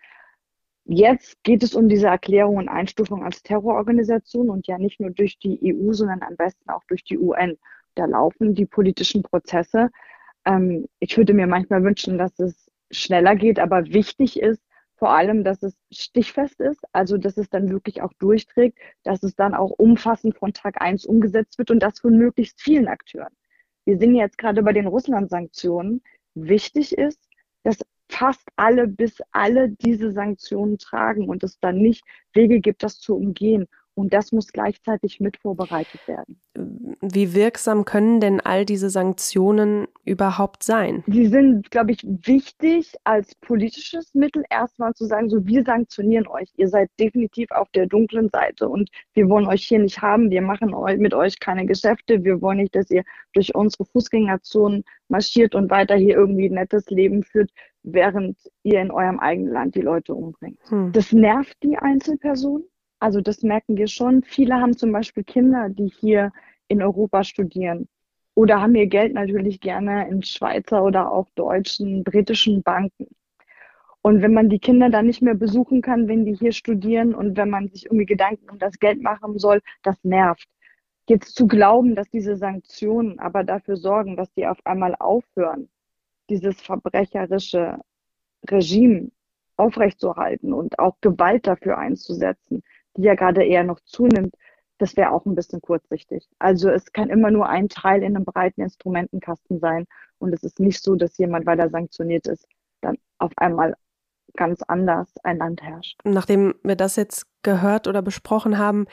Jetzt 0.85 1.43
geht 1.45 1.63
es 1.63 1.75
um 1.75 1.89
diese 1.89 2.09
Erklärung 2.09 2.57
und 2.57 2.69
Einstufung 2.69 3.25
als 3.25 3.43
Terrororganisation 3.43 4.51
und 4.51 4.67
ja 4.67 4.79
nicht 4.79 5.01
nur 5.01 5.11
durch 5.11 5.39
die 5.39 5.59
EU, 5.63 5.93
sondern 5.93 6.23
am 6.23 6.37
besten 6.37 6.69
auch 6.71 6.83
durch 6.89 7.05
die 7.05 7.19
UN. 7.19 7.57
Da 7.95 8.07
laufen 8.07 8.55
die 8.55 8.67
politischen 8.67 9.23
Prozesse. 9.23 9.91
Ähm, 10.45 10.87
ich 10.99 11.17
würde 11.17 11.35
mir 11.35 11.47
manchmal 11.47 11.85
wünschen, 11.85 12.19
dass 12.19 12.39
es 12.39 12.71
schneller 12.91 13.37
geht, 13.37 13.59
aber 13.59 13.87
wichtig 13.87 14.41
ist 14.41 14.63
vor 15.03 15.11
allem, 15.11 15.43
dass 15.43 15.65
es 15.65 15.77
stichfest 15.91 16.61
ist, 16.61 16.81
also 16.93 17.19
dass 17.19 17.37
es 17.37 17.51
dann 17.51 17.71
wirklich 17.71 18.03
auch 18.03 18.13
durchträgt, 18.21 18.79
dass 19.03 19.23
es 19.25 19.35
dann 19.35 19.53
auch 19.53 19.71
umfassend 19.71 20.37
von 20.37 20.53
Tag 20.53 20.81
eins 20.81 21.05
umgesetzt 21.05 21.59
wird 21.59 21.73
und 21.73 21.81
das 21.81 21.99
von 21.99 22.17
möglichst 22.17 22.61
vielen 22.61 22.87
Akteuren. 22.87 23.35
Wir 23.85 23.99
sehen 23.99 24.15
jetzt 24.15 24.39
gerade 24.39 24.63
bei 24.63 24.73
den 24.73 24.87
Russland-Sanktionen, 24.87 26.03
wichtig 26.35 26.97
ist, 26.97 27.19
dass 27.65 27.79
fast 28.13 28.47
alle 28.57 28.87
bis 28.87 29.19
alle 29.33 29.71
diese 29.71 30.13
Sanktionen 30.13 30.79
tragen 30.79 31.29
und 31.29 31.43
es 31.43 31.59
dann 31.61 31.79
nicht 31.79 32.05
Wege 32.35 32.61
gibt, 32.61 32.83
das 32.83 32.99
zu 32.99 33.17
umgehen. 33.17 33.67
Und 33.95 34.15
das 34.15 34.33
muss 34.33 34.53
gleichzeitig 34.53 35.21
mit 35.21 35.37
vorbereitet 35.37 36.01
werden. 36.09 36.41
Wie 37.03 37.35
wirksam 37.35 37.85
können 37.85 38.21
denn 38.21 38.41
all 38.41 38.65
diese 38.65 38.89
Sanktionen 38.89 39.87
überhaupt 40.05 40.63
sein? 40.63 41.05
Sie 41.09 41.27
sind, 41.27 41.71
glaube 41.71 41.93
ich, 41.93 42.03
wichtig 42.03 42.95
als 43.05 43.35
politisches 43.35 44.15
Mittel 44.15 44.45
erstmal 44.49 44.95
zu 44.95 45.05
sagen, 45.05 45.29
so 45.29 45.47
wir 45.47 45.63
sanktionieren 45.65 46.27
euch. 46.27 46.49
Ihr 46.57 46.69
seid 46.69 46.89
definitiv 46.99 47.51
auf 47.51 47.69
der 47.73 47.87
dunklen 47.87 48.31
Seite 48.31 48.67
und 48.67 48.89
wir 49.13 49.29
wollen 49.29 49.47
euch 49.47 49.65
hier 49.65 49.79
nicht 49.79 50.01
haben. 50.01 50.31
Wir 50.31 50.43
machen 50.43 50.75
mit 50.99 51.13
euch 51.13 51.39
keine 51.39 51.67
Geschäfte. 51.67 52.25
Wir 52.25 52.41
wollen 52.41 52.59
nicht, 52.59 52.75
dass 52.75 52.91
ihr 52.91 53.03
durch 53.35 53.55
unsere 53.55 53.85
Fußgängerzonen 53.85 54.85
marschiert 55.09 55.55
und 55.55 55.71
weiter 55.71 55.97
hier 55.97 56.17
irgendwie 56.17 56.49
ein 56.49 56.55
nettes 56.55 56.89
Leben 56.89 57.23
führt, 57.23 57.51
während 57.83 58.39
ihr 58.63 58.81
in 58.81 58.91
eurem 58.91 59.19
eigenen 59.19 59.53
Land 59.53 59.75
die 59.75 59.81
Leute 59.81 60.15
umbringt. 60.15 60.59
Hm. 60.69 60.93
Das 60.93 61.13
nervt 61.13 61.57
die 61.63 61.77
Einzelperson 61.77 62.65
also 63.03 63.21
das 63.21 63.43
merken 63.43 63.77
wir 63.77 63.89
schon. 63.89 64.23
Viele 64.23 64.61
haben 64.61 64.77
zum 64.77 64.93
Beispiel 64.93 65.25
Kinder, 65.25 65.69
die 65.69 65.89
hier 65.89 66.31
in 66.69 66.81
Europa 66.81 67.25
studieren 67.25 67.89
oder 68.35 68.61
haben 68.61 68.77
ihr 68.77 68.87
Geld 68.87 69.13
natürlich 69.13 69.61
gerne 69.61 70.09
in 70.09 70.23
Schweizer 70.23 70.85
oder 70.85 71.11
auch 71.11 71.29
deutschen, 71.35 72.05
britischen 72.05 72.63
Banken. 72.63 73.09
Und 74.03 74.23
wenn 74.23 74.33
man 74.33 74.49
die 74.49 74.61
Kinder 74.61 74.89
dann 74.89 75.07
nicht 75.07 75.21
mehr 75.21 75.35
besuchen 75.35 75.83
kann, 75.83 76.07
wenn 76.07 76.25
die 76.25 76.37
hier 76.37 76.53
studieren 76.53 77.13
und 77.13 77.37
wenn 77.37 77.51
man 77.51 77.69
sich 77.71 77.87
irgendwie 77.87 78.07
Gedanken 78.07 78.49
um 78.49 78.61
das 78.61 78.79
Geld 78.79 79.03
machen 79.03 79.37
soll, 79.37 79.63
das 79.83 79.97
nervt. 80.05 80.47
Jetzt 81.09 81.35
zu 81.35 81.49
glauben, 81.49 81.97
dass 81.97 82.09
diese 82.09 82.37
Sanktionen 82.37 83.19
aber 83.19 83.43
dafür 83.43 83.77
sorgen, 83.77 84.17
dass 84.17 84.33
die 84.35 84.47
auf 84.47 84.65
einmal 84.65 84.95
aufhören, 84.95 85.69
dieses 86.33 86.61
verbrecherische 86.63 87.79
Regime 88.49 89.11
aufrechtzuerhalten 89.57 90.53
und 90.53 90.79
auch 90.79 90.97
Gewalt 91.01 91.47
dafür 91.47 91.79
einzusetzen, 91.79 92.63
die 92.97 93.03
ja 93.03 93.15
gerade 93.15 93.45
eher 93.45 93.65
noch 93.65 93.81
zunimmt, 93.81 94.35
das 94.79 94.97
wäre 94.97 95.13
auch 95.13 95.27
ein 95.27 95.35
bisschen 95.35 95.61
kurzsichtig. 95.61 96.29
Also 96.39 96.71
es 96.71 96.93
kann 96.93 97.11
immer 97.11 97.31
nur 97.31 97.49
ein 97.49 97.69
Teil 97.69 98.03
in 98.03 98.17
einem 98.17 98.25
breiten 98.25 98.63
Instrumentenkasten 98.63 99.61
sein. 99.61 99.87
Und 100.19 100.33
es 100.33 100.43
ist 100.43 100.59
nicht 100.59 100.83
so, 100.83 100.97
dass 100.97 101.19
jemand, 101.19 101.47
weil 101.47 101.61
er 101.61 101.71
sanktioniert 101.71 102.27
ist, 102.27 102.49
dann 102.81 102.97
auf 103.19 103.33
einmal 103.37 103.77
ganz 104.35 104.63
anders 104.67 105.09
ein 105.23 105.39
Land 105.39 105.63
herrscht. 105.63 106.01
Nachdem 106.05 106.55
wir 106.65 106.75
das 106.75 106.97
jetzt 106.97 107.27
gehört 107.43 107.87
oder 107.87 108.03
besprochen 108.03 108.59
haben, 108.59 108.87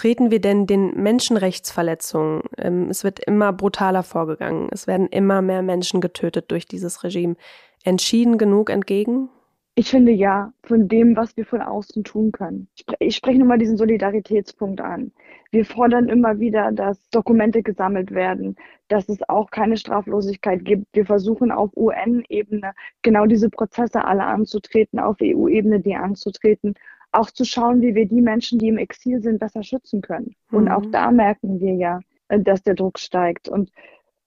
treten 0.00 0.30
wir 0.30 0.40
denn 0.40 0.66
den 0.66 0.94
Menschenrechtsverletzungen? 1.02 2.42
Ähm, 2.56 2.88
es 2.88 3.04
wird 3.04 3.20
immer 3.20 3.52
brutaler 3.52 4.02
vorgegangen. 4.02 4.68
Es 4.72 4.86
werden 4.86 5.06
immer 5.08 5.42
mehr 5.42 5.60
Menschen 5.60 6.00
getötet 6.00 6.50
durch 6.50 6.66
dieses 6.66 7.04
Regime. 7.04 7.36
Entschieden 7.84 8.38
genug 8.38 8.70
entgegen? 8.70 9.28
Ich 9.74 9.90
finde 9.90 10.12
ja, 10.12 10.54
von 10.62 10.88
dem, 10.88 11.16
was 11.16 11.36
wir 11.36 11.44
von 11.44 11.60
außen 11.60 12.02
tun 12.02 12.32
können. 12.32 12.68
Ich 12.98 13.16
spreche 13.16 13.38
nur 13.38 13.48
mal 13.48 13.58
diesen 13.58 13.76
Solidaritätspunkt 13.76 14.80
an. 14.80 15.12
Wir 15.50 15.66
fordern 15.66 16.08
immer 16.08 16.40
wieder, 16.40 16.72
dass 16.72 16.98
Dokumente 17.10 17.62
gesammelt 17.62 18.10
werden, 18.10 18.56
dass 18.88 19.06
es 19.10 19.18
auch 19.28 19.50
keine 19.50 19.76
Straflosigkeit 19.76 20.64
gibt. 20.64 20.86
Wir 20.94 21.04
versuchen 21.04 21.52
auf 21.52 21.76
UN-Ebene 21.76 22.72
genau 23.02 23.26
diese 23.26 23.50
Prozesse 23.50 24.02
alle 24.02 24.24
anzutreten, 24.24 24.98
auf 24.98 25.16
EU-Ebene 25.22 25.80
die 25.80 25.94
anzutreten, 25.94 26.74
auch 27.12 27.30
zu 27.30 27.44
schauen, 27.44 27.80
wie 27.80 27.94
wir 27.94 28.06
die 28.06 28.22
Menschen, 28.22 28.58
die 28.58 28.68
im 28.68 28.78
Exil 28.78 29.20
sind, 29.20 29.38
besser 29.38 29.62
schützen 29.62 30.00
können. 30.00 30.34
Mhm. 30.50 30.58
Und 30.58 30.68
auch 30.68 30.82
mhm. 30.82 30.92
da 30.92 31.10
merken 31.10 31.60
wir 31.60 31.74
ja, 31.74 32.00
äh, 32.28 32.40
dass 32.40 32.62
der 32.62 32.74
Druck 32.74 32.98
steigt. 32.98 33.48
Und 33.48 33.70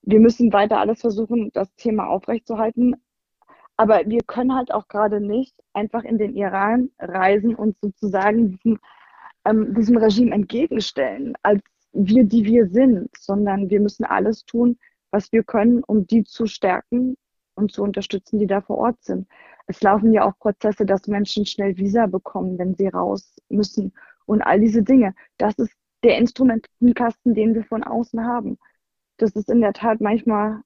wir 0.01 0.19
müssen 0.19 0.51
weiter 0.51 0.79
alles 0.79 1.01
versuchen, 1.01 1.49
das 1.53 1.73
Thema 1.75 2.07
aufrechtzuerhalten, 2.07 2.95
aber 3.77 4.01
wir 4.05 4.21
können 4.21 4.55
halt 4.55 4.71
auch 4.71 4.87
gerade 4.87 5.19
nicht 5.19 5.55
einfach 5.73 6.03
in 6.03 6.17
den 6.17 6.35
Iran 6.35 6.89
reisen 6.99 7.55
und 7.55 7.77
sozusagen 7.81 8.51
diesem, 8.51 8.79
ähm, 9.45 9.73
diesem 9.73 9.97
Regime 9.97 10.33
entgegenstellen, 10.33 11.33
als 11.41 11.61
wir, 11.91 12.23
die 12.23 12.45
wir 12.45 12.67
sind, 12.67 13.09
sondern 13.17 13.69
wir 13.69 13.79
müssen 13.79 14.03
alles 14.03 14.45
tun, 14.45 14.77
was 15.11 15.31
wir 15.31 15.43
können, 15.43 15.83
um 15.83 16.05
die 16.05 16.23
zu 16.23 16.47
stärken 16.47 17.17
und 17.55 17.71
zu 17.71 17.83
unterstützen, 17.83 18.39
die 18.39 18.47
da 18.47 18.61
vor 18.61 18.77
Ort 18.77 19.03
sind. 19.03 19.27
Es 19.67 19.81
laufen 19.81 20.13
ja 20.13 20.25
auch 20.25 20.37
Prozesse, 20.39 20.85
dass 20.85 21.07
Menschen 21.07 21.45
schnell 21.45 21.77
Visa 21.77 22.05
bekommen, 22.05 22.57
wenn 22.57 22.75
sie 22.75 22.87
raus 22.87 23.35
müssen 23.49 23.93
und 24.25 24.41
all 24.41 24.59
diese 24.59 24.83
Dinge. 24.83 25.15
Das 25.37 25.55
ist 25.55 25.73
der 26.03 26.17
Instrumentenkasten, 26.17 27.33
den 27.33 27.55
wir 27.55 27.63
von 27.63 27.83
außen 27.83 28.25
haben. 28.25 28.57
Das 29.17 29.31
ist 29.31 29.49
in 29.49 29.61
der 29.61 29.73
Tat 29.73 30.01
manchmal 30.01 30.61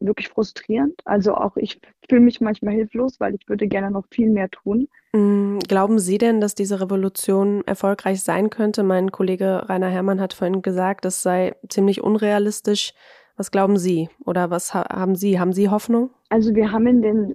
wirklich 0.00 0.28
frustrierend. 0.28 1.00
Also 1.04 1.34
auch 1.34 1.56
ich 1.56 1.80
fühle 2.08 2.20
mich 2.20 2.40
manchmal 2.40 2.74
hilflos, 2.74 3.20
weil 3.20 3.34
ich 3.34 3.48
würde 3.48 3.68
gerne 3.68 3.90
noch 3.90 4.04
viel 4.10 4.28
mehr 4.28 4.50
tun. 4.50 4.88
Mm, 5.12 5.58
glauben 5.60 5.98
Sie 5.98 6.18
denn, 6.18 6.40
dass 6.40 6.54
diese 6.54 6.80
Revolution 6.80 7.62
erfolgreich 7.66 8.22
sein 8.22 8.50
könnte? 8.50 8.82
Mein 8.82 9.12
Kollege 9.12 9.68
Rainer 9.68 9.88
Herrmann 9.88 10.20
hat 10.20 10.34
vorhin 10.34 10.62
gesagt, 10.62 11.04
es 11.04 11.22
sei 11.22 11.54
ziemlich 11.68 12.02
unrealistisch. 12.02 12.92
Was 13.36 13.50
glauben 13.50 13.78
Sie 13.78 14.08
oder 14.24 14.50
was 14.50 14.74
haben 14.74 15.16
Sie? 15.16 15.40
Haben 15.40 15.52
Sie 15.52 15.68
Hoffnung? 15.68 16.10
Also 16.28 16.54
wir 16.54 16.70
haben 16.70 16.86
in 16.86 17.02
den 17.02 17.34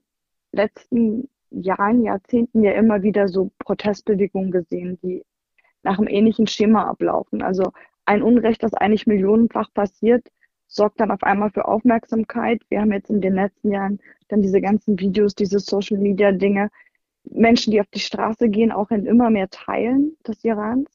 letzten 0.52 1.30
Jahren, 1.52 2.04
Jahrzehnten 2.04 2.64
ja 2.64 2.74
immer 2.74 3.02
wieder 3.02 3.28
so 3.28 3.52
Protestbewegungen 3.60 4.52
gesehen, 4.52 5.00
die 5.02 5.24
nach 5.84 5.98
einem 5.98 6.08
ähnlichen 6.08 6.48
Schema 6.48 6.86
ablaufen. 6.88 7.42
Also 7.42 7.72
ein 8.06 8.22
Unrecht, 8.22 8.64
das 8.64 8.74
eigentlich 8.74 9.08
millionenfach 9.08 9.74
passiert, 9.74 10.28
sorgt 10.68 11.00
dann 11.00 11.12
auf 11.12 11.24
einmal 11.24 11.50
für 11.50 11.66
Aufmerksamkeit. 11.66 12.62
Wir 12.70 12.82
haben 12.82 12.92
jetzt 12.92 13.10
in 13.10 13.22
den 13.22 13.36
letzten 13.36 13.72
Jahren 13.72 14.00
dann 14.28 14.42
diese 14.42 14.62
ganzen 14.62 15.00
Videos, 15.00 15.34
diese 15.36 15.60
Social 15.60 15.98
Media 15.98 16.32
Dinge, 16.32 16.70
Menschen, 17.24 17.72
die 17.72 17.82
auf 17.82 17.88
die 17.88 18.00
Straße 18.00 18.50
gehen, 18.50 18.72
auch 18.72 18.92
in 18.92 19.06
immer 19.06 19.30
mehr 19.30 19.50
Teilen 19.50 20.16
des 20.28 20.44
Irans. 20.44 20.90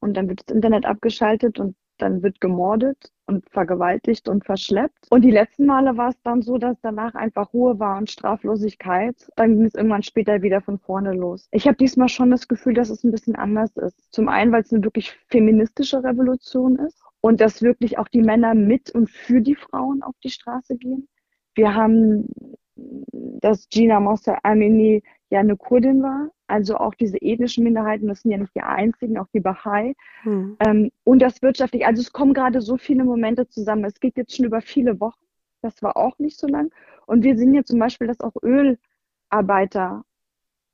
Und 0.00 0.14
dann 0.14 0.28
wird 0.28 0.42
das 0.46 0.54
Internet 0.54 0.84
abgeschaltet 0.84 1.58
und 1.58 1.76
dann 1.98 2.22
wird 2.22 2.40
gemordet 2.40 3.12
und 3.26 3.48
vergewaltigt 3.50 4.28
und 4.28 4.44
verschleppt. 4.44 5.06
Und 5.10 5.22
die 5.22 5.30
letzten 5.30 5.66
Male 5.66 5.96
war 5.96 6.10
es 6.10 6.20
dann 6.22 6.42
so, 6.42 6.58
dass 6.58 6.80
danach 6.82 7.14
einfach 7.14 7.52
Ruhe 7.52 7.78
war 7.78 7.96
und 7.98 8.10
Straflosigkeit. 8.10 9.16
Dann 9.36 9.56
ging 9.56 9.66
es 9.66 9.74
irgendwann 9.74 10.02
später 10.02 10.42
wieder 10.42 10.60
von 10.60 10.78
vorne 10.78 11.12
los. 11.12 11.48
Ich 11.50 11.66
habe 11.66 11.76
diesmal 11.76 12.08
schon 12.08 12.30
das 12.30 12.48
Gefühl, 12.48 12.74
dass 12.74 12.90
es 12.90 13.04
ein 13.04 13.10
bisschen 13.10 13.36
anders 13.36 13.76
ist. 13.76 14.12
Zum 14.12 14.28
einen, 14.28 14.52
weil 14.52 14.62
es 14.62 14.72
eine 14.72 14.84
wirklich 14.84 15.12
feministische 15.28 16.02
Revolution 16.02 16.76
ist 16.76 17.00
und 17.20 17.40
dass 17.40 17.62
wirklich 17.62 17.98
auch 17.98 18.08
die 18.08 18.22
Männer 18.22 18.54
mit 18.54 18.90
und 18.90 19.08
für 19.08 19.40
die 19.40 19.54
Frauen 19.54 20.02
auf 20.02 20.14
die 20.22 20.30
Straße 20.30 20.76
gehen. 20.76 21.08
Wir 21.54 21.74
haben, 21.74 22.28
dass 22.76 23.68
Gina 23.68 24.00
Mossa 24.00 24.38
Amini 24.42 25.02
ja 25.30 25.40
eine 25.40 25.56
Kurdin 25.56 26.02
war, 26.02 26.30
also 26.46 26.76
auch 26.76 26.94
diese 26.94 27.20
ethnischen 27.20 27.64
Minderheiten, 27.64 28.08
das 28.08 28.22
sind 28.22 28.30
ja 28.30 28.38
nicht 28.38 28.54
die 28.54 28.62
einzigen, 28.62 29.18
auch 29.18 29.28
die 29.32 29.40
Bahai. 29.40 29.94
Hm. 30.22 30.56
Ähm, 30.60 30.90
und 31.04 31.20
das 31.20 31.42
wirtschaftlich, 31.42 31.86
also 31.86 32.00
es 32.00 32.12
kommen 32.12 32.34
gerade 32.34 32.60
so 32.60 32.76
viele 32.76 33.04
Momente 33.04 33.48
zusammen. 33.48 33.84
Es 33.84 34.00
geht 34.00 34.16
jetzt 34.16 34.36
schon 34.36 34.46
über 34.46 34.60
viele 34.60 35.00
Wochen, 35.00 35.24
das 35.62 35.82
war 35.82 35.96
auch 35.96 36.18
nicht 36.18 36.38
so 36.38 36.46
lang. 36.46 36.70
Und 37.06 37.22
wir 37.22 37.36
sehen 37.36 37.54
ja 37.54 37.64
zum 37.64 37.78
Beispiel, 37.78 38.06
dass 38.06 38.20
auch 38.20 38.34
Ölarbeiter 38.42 40.04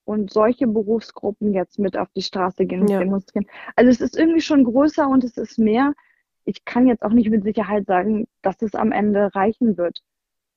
und 0.04 0.32
solche 0.32 0.66
Berufsgruppen 0.66 1.54
jetzt 1.54 1.78
mit 1.78 1.96
auf 1.96 2.08
die 2.16 2.22
Straße 2.22 2.66
gehen 2.66 2.82
und 2.82 2.90
ja. 2.90 2.98
demonstrieren. 2.98 3.46
Also 3.76 3.90
es 3.90 4.00
ist 4.00 4.18
irgendwie 4.18 4.40
schon 4.40 4.64
größer 4.64 5.08
und 5.08 5.24
es 5.24 5.36
ist 5.36 5.58
mehr 5.58 5.94
ich 6.44 6.64
kann 6.64 6.86
jetzt 6.86 7.02
auch 7.02 7.12
nicht 7.12 7.30
mit 7.30 7.44
Sicherheit 7.44 7.86
sagen, 7.86 8.26
dass 8.42 8.60
es 8.62 8.74
am 8.74 8.92
Ende 8.92 9.34
reichen 9.34 9.76
wird. 9.76 10.02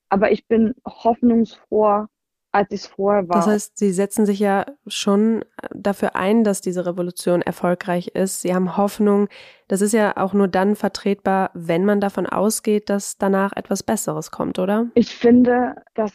Aber 0.09 0.31
ich 0.31 0.47
bin 0.47 0.75
hoffnungsfroh, 0.85 2.05
als 2.53 2.71
es 2.71 2.87
vorher 2.87 3.27
war. 3.27 3.37
Das 3.37 3.47
heißt, 3.47 3.77
Sie 3.77 3.91
setzen 3.91 4.25
sich 4.25 4.39
ja 4.39 4.65
schon 4.87 5.43
dafür 5.73 6.15
ein, 6.15 6.43
dass 6.43 6.61
diese 6.61 6.85
Revolution 6.85 7.41
erfolgreich 7.41 8.09
ist. 8.09 8.41
Sie 8.41 8.53
haben 8.53 8.77
Hoffnung. 8.77 9.27
Das 9.67 9.81
ist 9.81 9.93
ja 9.93 10.15
auch 10.17 10.33
nur 10.33 10.47
dann 10.47 10.75
vertretbar, 10.75 11.49
wenn 11.53 11.83
man 11.83 11.99
davon 11.99 12.27
ausgeht, 12.27 12.89
dass 12.89 13.17
danach 13.17 13.53
etwas 13.55 13.83
Besseres 13.83 14.29
kommt, 14.31 14.59
oder? 14.59 14.87
Ich 14.93 15.15
finde, 15.15 15.75
dass 15.95 16.13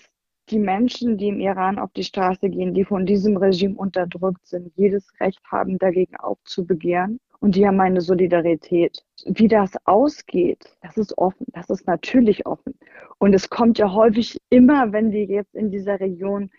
die 0.50 0.58
Menschen, 0.58 1.18
die 1.18 1.28
im 1.28 1.40
Iran 1.40 1.78
auf 1.78 1.90
die 1.92 2.04
Straße 2.04 2.48
gehen, 2.48 2.72
die 2.72 2.84
von 2.84 3.04
diesem 3.04 3.36
Regime 3.36 3.74
unterdrückt 3.74 4.46
sind, 4.46 4.72
jedes 4.76 5.06
Recht 5.20 5.40
haben, 5.50 5.78
dagegen 5.78 6.16
aufzubegehren. 6.16 7.20
Und 7.40 7.54
die 7.54 7.66
haben 7.66 7.76
meine 7.76 8.00
Solidarität. 8.00 9.04
Wie 9.24 9.48
das 9.48 9.72
ausgeht, 9.84 10.76
das 10.82 10.96
ist 10.96 11.16
offen. 11.18 11.46
Das 11.52 11.70
ist 11.70 11.86
natürlich 11.86 12.46
offen. 12.46 12.74
Und 13.18 13.32
es 13.32 13.48
kommt 13.48 13.78
ja 13.78 13.92
häufig 13.92 14.38
immer, 14.50 14.92
wenn 14.92 15.12
wir 15.12 15.24
jetzt 15.24 15.54
in 15.54 15.70
dieser 15.70 16.00
Region 16.00 16.50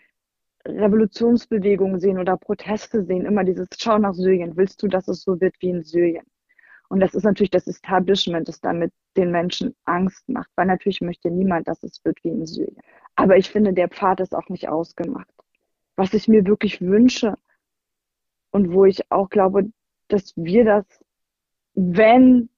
Revolutionsbewegungen 0.66 2.00
sehen 2.00 2.18
oder 2.18 2.36
Proteste 2.36 3.04
sehen, 3.04 3.24
immer 3.24 3.44
dieses 3.44 3.68
Schau 3.78 3.98
nach 3.98 4.14
Syrien. 4.14 4.56
Willst 4.56 4.82
du, 4.82 4.88
dass 4.88 5.08
es 5.08 5.22
so 5.22 5.40
wird 5.40 5.54
wie 5.60 5.70
in 5.70 5.82
Syrien? 5.82 6.24
Und 6.88 7.00
das 7.00 7.14
ist 7.14 7.24
natürlich 7.24 7.50
das 7.50 7.68
Establishment, 7.68 8.48
das 8.48 8.60
damit 8.60 8.92
den 9.16 9.30
Menschen 9.30 9.76
Angst 9.84 10.28
macht, 10.28 10.50
weil 10.56 10.66
natürlich 10.66 11.00
möchte 11.00 11.30
niemand, 11.30 11.68
dass 11.68 11.82
es 11.82 12.04
wird 12.04 12.18
wie 12.24 12.30
in 12.30 12.46
Syrien. 12.46 12.76
Aber 13.14 13.36
ich 13.36 13.48
finde, 13.48 13.72
der 13.72 13.88
Pfad 13.88 14.20
ist 14.20 14.34
auch 14.34 14.48
nicht 14.48 14.68
ausgemacht. 14.68 15.28
Was 15.96 16.14
ich 16.14 16.26
mir 16.26 16.46
wirklich 16.46 16.80
wünsche 16.80 17.38
und 18.50 18.72
wo 18.72 18.84
ich 18.86 19.10
auch 19.10 19.28
glaube, 19.30 19.70
dass 20.12 20.32
wir 20.36 20.64
das, 20.64 20.84
wenn 21.74 22.48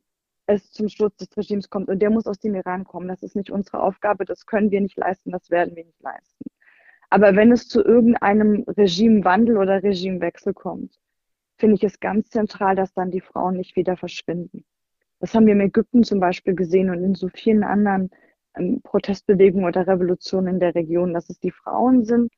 es 0.47 0.73
zum 0.73 0.89
Sturz 0.89 1.17
des 1.17 1.37
Regimes 1.37 1.71
kommt, 1.71 1.89
und 1.89 2.01
der 2.01 2.11
muss 2.11 2.27
aus 2.27 2.39
dem 2.39 2.55
Iran 2.55 2.85
kommen, 2.85 3.09
das 3.09 3.23
ist 3.23 3.37
nicht 3.37 3.51
unsere 3.51 3.83
Aufgabe, 3.83 4.25
das 4.25 4.47
können 4.47 4.71
wir 4.71 4.81
nicht 4.81 4.97
leisten, 4.97 5.31
das 5.31 5.51
werden 5.51 5.77
wir 5.77 5.85
nicht 5.85 6.03
leisten. 6.03 6.45
Aber 7.11 7.37
wenn 7.37 7.53
es 7.53 7.69
zu 7.69 7.85
irgendeinem 7.85 8.65
Regimewandel 8.67 9.59
oder 9.59 9.83
Regimewechsel 9.83 10.55
kommt, 10.55 10.99
finde 11.59 11.77
ich 11.77 11.85
es 11.85 12.01
ganz 12.01 12.31
zentral, 12.31 12.75
dass 12.75 12.95
dann 12.95 13.11
die 13.11 13.21
Frauen 13.21 13.57
nicht 13.57 13.77
wieder 13.77 13.97
verschwinden. 13.97 14.65
Das 15.21 15.35
haben 15.35 15.47
wir 15.47 15.53
in 15.53 15.61
Ägypten 15.61 16.03
zum 16.03 16.21
Beispiel 16.21 16.55
gesehen 16.55 16.91
und 16.91 17.05
in 17.05 17.15
so 17.15 17.29
vielen 17.29 17.63
anderen 17.63 18.11
ähm, 18.57 18.81
Protestbewegungen 18.83 19.67
oder 19.67 19.87
Revolutionen 19.87 20.55
in 20.55 20.61
der 20.61 20.75
Region, 20.75 21.15
dass 21.15 21.31
es 21.31 21.39
die 21.39 21.53
Frauen 21.53 22.05
sind, 22.05 22.33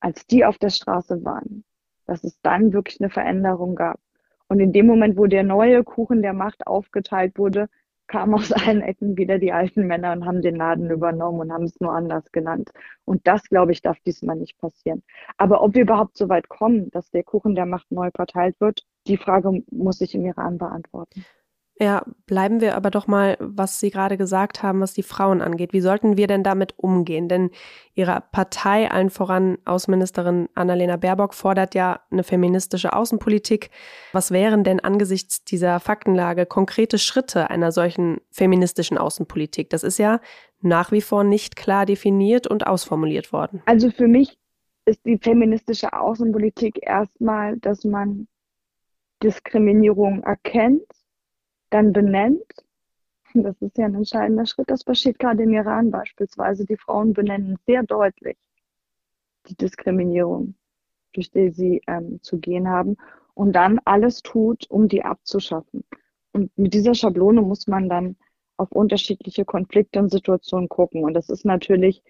als 0.00 0.26
die 0.26 0.44
auf 0.44 0.56
der 0.58 0.70
Straße 0.70 1.24
waren, 1.24 1.64
dass 2.06 2.24
es 2.24 2.40
dann 2.40 2.72
wirklich 2.72 3.00
eine 3.00 3.10
Veränderung 3.10 3.74
gab. 3.74 4.00
Und 4.50 4.58
in 4.58 4.72
dem 4.72 4.86
Moment, 4.86 5.16
wo 5.16 5.26
der 5.26 5.44
neue 5.44 5.84
Kuchen 5.84 6.22
der 6.22 6.32
Macht 6.32 6.66
aufgeteilt 6.66 7.38
wurde, 7.38 7.68
kamen 8.08 8.34
aus 8.34 8.50
allen 8.50 8.82
Ecken 8.82 9.16
wieder 9.16 9.38
die 9.38 9.52
alten 9.52 9.86
Männer 9.86 10.10
und 10.10 10.26
haben 10.26 10.42
den 10.42 10.56
Laden 10.56 10.90
übernommen 10.90 11.38
und 11.38 11.52
haben 11.52 11.62
es 11.62 11.78
nur 11.80 11.92
anders 11.92 12.32
genannt. 12.32 12.70
Und 13.04 13.28
das, 13.28 13.44
glaube 13.44 13.70
ich, 13.70 13.80
darf 13.80 14.00
diesmal 14.00 14.34
nicht 14.34 14.58
passieren. 14.58 15.04
Aber 15.36 15.62
ob 15.62 15.74
wir 15.74 15.82
überhaupt 15.82 16.16
so 16.16 16.28
weit 16.28 16.48
kommen, 16.48 16.90
dass 16.90 17.12
der 17.12 17.22
Kuchen 17.22 17.54
der 17.54 17.66
Macht 17.66 17.92
neu 17.92 18.10
verteilt 18.12 18.60
wird, 18.60 18.84
die 19.06 19.16
Frage 19.16 19.62
muss 19.70 20.00
ich 20.00 20.16
im 20.16 20.26
Iran 20.26 20.58
beantworten. 20.58 21.24
Ja, 21.82 22.04
bleiben 22.26 22.60
wir 22.60 22.76
aber 22.76 22.90
doch 22.90 23.06
mal, 23.06 23.38
was 23.40 23.80
Sie 23.80 23.90
gerade 23.90 24.18
gesagt 24.18 24.62
haben, 24.62 24.80
was 24.80 24.92
die 24.92 25.02
Frauen 25.02 25.40
angeht. 25.40 25.72
Wie 25.72 25.80
sollten 25.80 26.18
wir 26.18 26.26
denn 26.26 26.42
damit 26.42 26.74
umgehen? 26.76 27.26
Denn 27.26 27.50
Ihre 27.94 28.22
Partei, 28.32 28.90
allen 28.90 29.08
voran 29.08 29.56
Außenministerin 29.64 30.50
Annalena 30.54 30.96
Baerbock, 30.96 31.32
fordert 31.32 31.74
ja 31.74 32.00
eine 32.10 32.22
feministische 32.22 32.92
Außenpolitik. 32.92 33.70
Was 34.12 34.30
wären 34.30 34.62
denn 34.62 34.80
angesichts 34.80 35.42
dieser 35.44 35.80
Faktenlage 35.80 36.44
konkrete 36.44 36.98
Schritte 36.98 37.48
einer 37.48 37.72
solchen 37.72 38.20
feministischen 38.30 38.98
Außenpolitik? 38.98 39.70
Das 39.70 39.82
ist 39.82 39.98
ja 39.98 40.20
nach 40.60 40.92
wie 40.92 41.00
vor 41.00 41.24
nicht 41.24 41.56
klar 41.56 41.86
definiert 41.86 42.46
und 42.46 42.66
ausformuliert 42.66 43.32
worden. 43.32 43.62
Also 43.64 43.90
für 43.90 44.06
mich 44.06 44.38
ist 44.84 45.06
die 45.06 45.16
feministische 45.16 45.94
Außenpolitik 45.94 46.80
erstmal, 46.82 47.56
dass 47.56 47.84
man 47.84 48.28
Diskriminierung 49.22 50.22
erkennt 50.24 50.84
dann 51.70 51.92
benennt. 51.92 52.44
Das 53.34 53.54
ist 53.60 53.78
ja 53.78 53.86
ein 53.86 53.94
entscheidender 53.94 54.46
Schritt. 54.46 54.70
Das 54.70 54.84
passiert 54.84 55.18
gerade 55.18 55.44
im 55.44 55.52
Iran 55.52 55.90
beispielsweise. 55.90 56.66
Die 56.66 56.76
Frauen 56.76 57.12
benennen 57.12 57.58
sehr 57.66 57.84
deutlich 57.84 58.36
die 59.46 59.54
Diskriminierung, 59.54 60.54
durch 61.12 61.30
die 61.30 61.50
sie 61.50 61.80
ähm, 61.86 62.20
zu 62.22 62.38
gehen 62.38 62.68
haben 62.68 62.96
und 63.34 63.52
dann 63.52 63.80
alles 63.84 64.22
tut, 64.22 64.68
um 64.68 64.88
die 64.88 65.04
abzuschaffen. 65.04 65.84
Und 66.32 66.56
mit 66.58 66.74
dieser 66.74 66.94
Schablone 66.94 67.42
muss 67.42 67.66
man 67.66 67.88
dann 67.88 68.16
auf 68.56 68.70
unterschiedliche 68.72 69.44
Konflikte 69.44 69.98
und 69.98 70.10
Situationen 70.10 70.68
gucken. 70.68 71.04
Und 71.04 71.14
das 71.14 71.28
ist 71.28 71.44
natürlich 71.44 72.02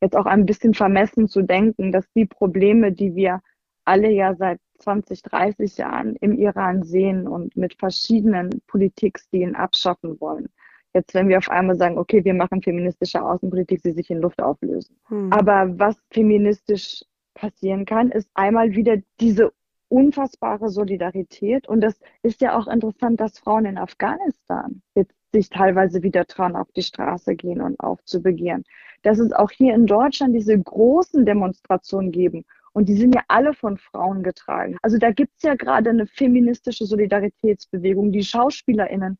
jetzt 0.00 0.16
auch 0.16 0.26
ein 0.26 0.46
bisschen 0.46 0.74
vermessen 0.74 1.28
zu 1.28 1.42
denken, 1.42 1.92
dass 1.92 2.04
die 2.14 2.26
Probleme, 2.26 2.92
die 2.92 3.14
wir 3.14 3.40
alle 3.84 4.10
ja 4.10 4.34
seit 4.36 4.60
20, 4.78 5.22
30 5.22 5.76
Jahren 5.76 6.16
im 6.16 6.38
Iran 6.38 6.82
sehen 6.82 7.28
und 7.28 7.56
mit 7.56 7.74
verschiedenen 7.74 8.62
Politikstilen 8.66 9.54
abschaffen 9.56 10.20
wollen. 10.20 10.48
Jetzt, 10.94 11.14
wenn 11.14 11.28
wir 11.28 11.38
auf 11.38 11.50
einmal 11.50 11.76
sagen, 11.76 11.98
okay, 11.98 12.24
wir 12.24 12.34
machen 12.34 12.62
feministische 12.62 13.22
Außenpolitik, 13.22 13.80
sie 13.82 13.92
sich 13.92 14.10
in 14.10 14.20
Luft 14.20 14.40
auflösen. 14.40 14.96
Hm. 15.08 15.32
Aber 15.32 15.78
was 15.78 15.96
feministisch 16.10 17.04
passieren 17.34 17.84
kann, 17.84 18.10
ist 18.10 18.30
einmal 18.34 18.72
wieder 18.72 18.96
diese 19.20 19.52
unfassbare 19.88 20.68
Solidarität. 20.68 21.68
Und 21.68 21.80
das 21.82 22.00
ist 22.22 22.40
ja 22.40 22.58
auch 22.58 22.66
interessant, 22.66 23.20
dass 23.20 23.38
Frauen 23.38 23.64
in 23.64 23.78
Afghanistan 23.78 24.82
jetzt 24.94 25.14
sich 25.32 25.50
teilweise 25.50 26.02
wieder 26.02 26.26
trauen, 26.26 26.56
auf 26.56 26.70
die 26.72 26.82
Straße 26.82 27.34
gehen 27.34 27.60
und 27.60 27.78
aufzubegehren. 27.80 28.64
Dass 29.02 29.18
es 29.18 29.32
auch 29.32 29.50
hier 29.50 29.74
in 29.74 29.86
Deutschland 29.86 30.34
diese 30.34 30.58
großen 30.58 31.24
Demonstrationen 31.26 32.12
geben, 32.12 32.44
und 32.72 32.88
die 32.88 32.94
sind 32.94 33.14
ja 33.14 33.22
alle 33.28 33.54
von 33.54 33.76
Frauen 33.78 34.22
getragen. 34.22 34.76
Also 34.82 34.98
da 34.98 35.10
gibt 35.10 35.32
es 35.36 35.42
ja 35.42 35.54
gerade 35.54 35.90
eine 35.90 36.06
feministische 36.06 36.86
Solidaritätsbewegung. 36.86 38.12
Die 38.12 38.22
SchauspielerInnen, 38.22 39.18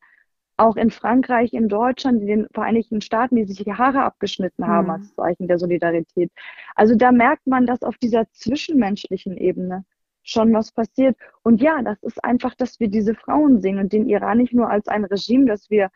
auch 0.57 0.75
in 0.75 0.91
Frankreich, 0.91 1.53
in 1.53 1.69
Deutschland, 1.69 2.21
in 2.21 2.27
den 2.27 2.47
Vereinigten 2.53 3.01
Staaten, 3.01 3.35
die 3.35 3.45
sich 3.45 3.63
die 3.63 3.73
Haare 3.73 4.03
abgeschnitten 4.03 4.67
haben 4.67 4.85
mhm. 4.87 4.91
als 4.91 5.15
Zeichen 5.15 5.47
der 5.47 5.57
Solidarität. 5.57 6.31
Also 6.75 6.95
da 6.95 7.11
merkt 7.11 7.47
man, 7.47 7.65
dass 7.65 7.81
auf 7.81 7.97
dieser 7.97 8.29
zwischenmenschlichen 8.31 9.37
Ebene 9.37 9.85
schon 10.21 10.53
was 10.53 10.71
passiert. 10.71 11.17
Und 11.43 11.61
ja, 11.61 11.81
das 11.81 12.01
ist 12.03 12.23
einfach, 12.23 12.55
dass 12.55 12.79
wir 12.79 12.89
diese 12.89 13.15
Frauen 13.15 13.61
sehen 13.61 13.79
und 13.79 13.93
den 13.93 14.09
Iran 14.09 14.37
nicht 14.37 14.53
nur 14.53 14.69
als 14.69 14.87
ein 14.87 15.05
Regime, 15.05 15.45
das 15.45 15.69
wir 15.69 15.89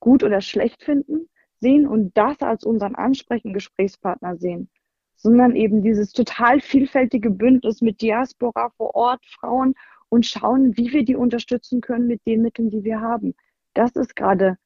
gut 0.00 0.24
oder 0.24 0.40
schlecht 0.40 0.82
finden, 0.82 1.28
sehen 1.60 1.86
und 1.86 2.16
das 2.16 2.40
als 2.40 2.64
unseren 2.64 2.94
ansprechenden 2.94 3.54
Gesprächspartner 3.54 4.36
sehen 4.36 4.68
sondern 5.16 5.56
eben 5.56 5.82
dieses 5.82 6.12
total 6.12 6.60
vielfältige 6.60 7.30
Bündnis 7.30 7.80
mit 7.80 8.00
Diaspora 8.00 8.70
vor 8.76 8.94
Ort, 8.94 9.24
Frauen 9.26 9.74
und 10.08 10.26
schauen, 10.26 10.76
wie 10.76 10.92
wir 10.92 11.04
die 11.04 11.16
unterstützen 11.16 11.80
können 11.80 12.06
mit 12.06 12.24
den 12.26 12.42
Mitteln, 12.42 12.70
die 12.70 12.84
wir 12.84 13.00
haben. 13.00 13.34
Das 13.74 13.96
ist 13.96 14.14
gerade 14.14 14.56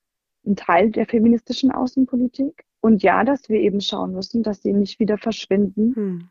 ein 0.47 0.57
Teil 0.57 0.91
der 0.91 1.07
feministischen 1.07 1.71
Außenpolitik. 1.71 2.65
Und 2.81 3.03
ja, 3.03 3.25
dass 3.25 3.49
wir 3.49 3.61
eben 3.61 3.81
schauen 3.81 4.13
müssen, 4.13 4.43
dass 4.43 4.63
sie 4.63 4.73
nicht 4.73 5.01
wieder 5.01 5.19
verschwinden. 5.19 5.95
Hm. 5.95 6.31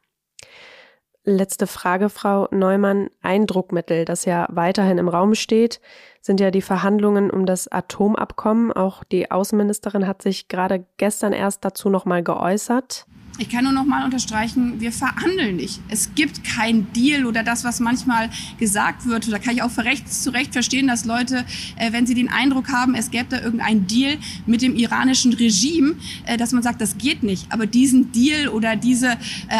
Letzte 1.25 1.67
Frage, 1.67 2.09
Frau 2.09 2.47
Neumann. 2.49 3.09
Ein 3.21 3.45
Druckmittel, 3.45 4.05
das 4.05 4.25
ja 4.25 4.47
weiterhin 4.49 4.97
im 4.97 5.09
Raum 5.09 5.35
steht, 5.35 5.79
sind 6.21 6.39
ja 6.39 6.49
die 6.49 6.61
Verhandlungen 6.61 7.29
um 7.29 7.45
das 7.45 7.67
Atomabkommen. 7.67 8.71
Auch 8.71 9.03
die 9.03 9.29
Außenministerin 9.29 10.07
hat 10.07 10.21
sich 10.21 10.47
gerade 10.47 10.85
gestern 10.97 11.33
erst 11.33 11.65
dazu 11.65 11.89
nochmal 11.89 12.23
geäußert. 12.23 13.05
Ich 13.39 13.47
kann 13.47 13.63
nur 13.63 13.71
noch 13.71 13.85
mal 13.85 14.03
unterstreichen, 14.03 14.81
wir 14.81 14.91
verhandeln 14.91 15.55
nicht. 15.55 15.79
Es 15.87 16.13
gibt 16.13 16.43
kein 16.43 16.91
Deal 16.91 17.25
oder 17.25 17.41
das, 17.41 17.63
was 17.63 17.79
manchmal 17.79 18.29
gesagt 18.59 19.05
wird. 19.05 19.31
Da 19.31 19.39
kann 19.39 19.55
ich 19.55 19.63
auch 19.63 19.77
rechts 19.77 20.23
zu 20.23 20.31
Recht 20.31 20.51
verstehen, 20.51 20.87
dass 20.87 21.05
Leute, 21.05 21.45
äh, 21.77 21.93
wenn 21.93 22.05
sie 22.05 22.15
den 22.15 22.27
Eindruck 22.27 22.67
haben, 22.67 22.95
es 22.95 23.11
gäbe 23.11 23.27
da 23.29 23.41
irgendein 23.41 23.87
Deal 23.87 24.17
mit 24.45 24.61
dem 24.61 24.75
iranischen 24.75 25.31
Regime, 25.31 25.95
äh, 26.25 26.35
dass 26.35 26.51
man 26.51 26.63
sagt, 26.63 26.81
das 26.81 26.97
geht 26.97 27.23
nicht. 27.23 27.49
Aber 27.49 27.65
diesen 27.65 28.11
Deal 28.11 28.49
oder 28.49 28.75
diese 28.75 29.11
äh, 29.11 29.17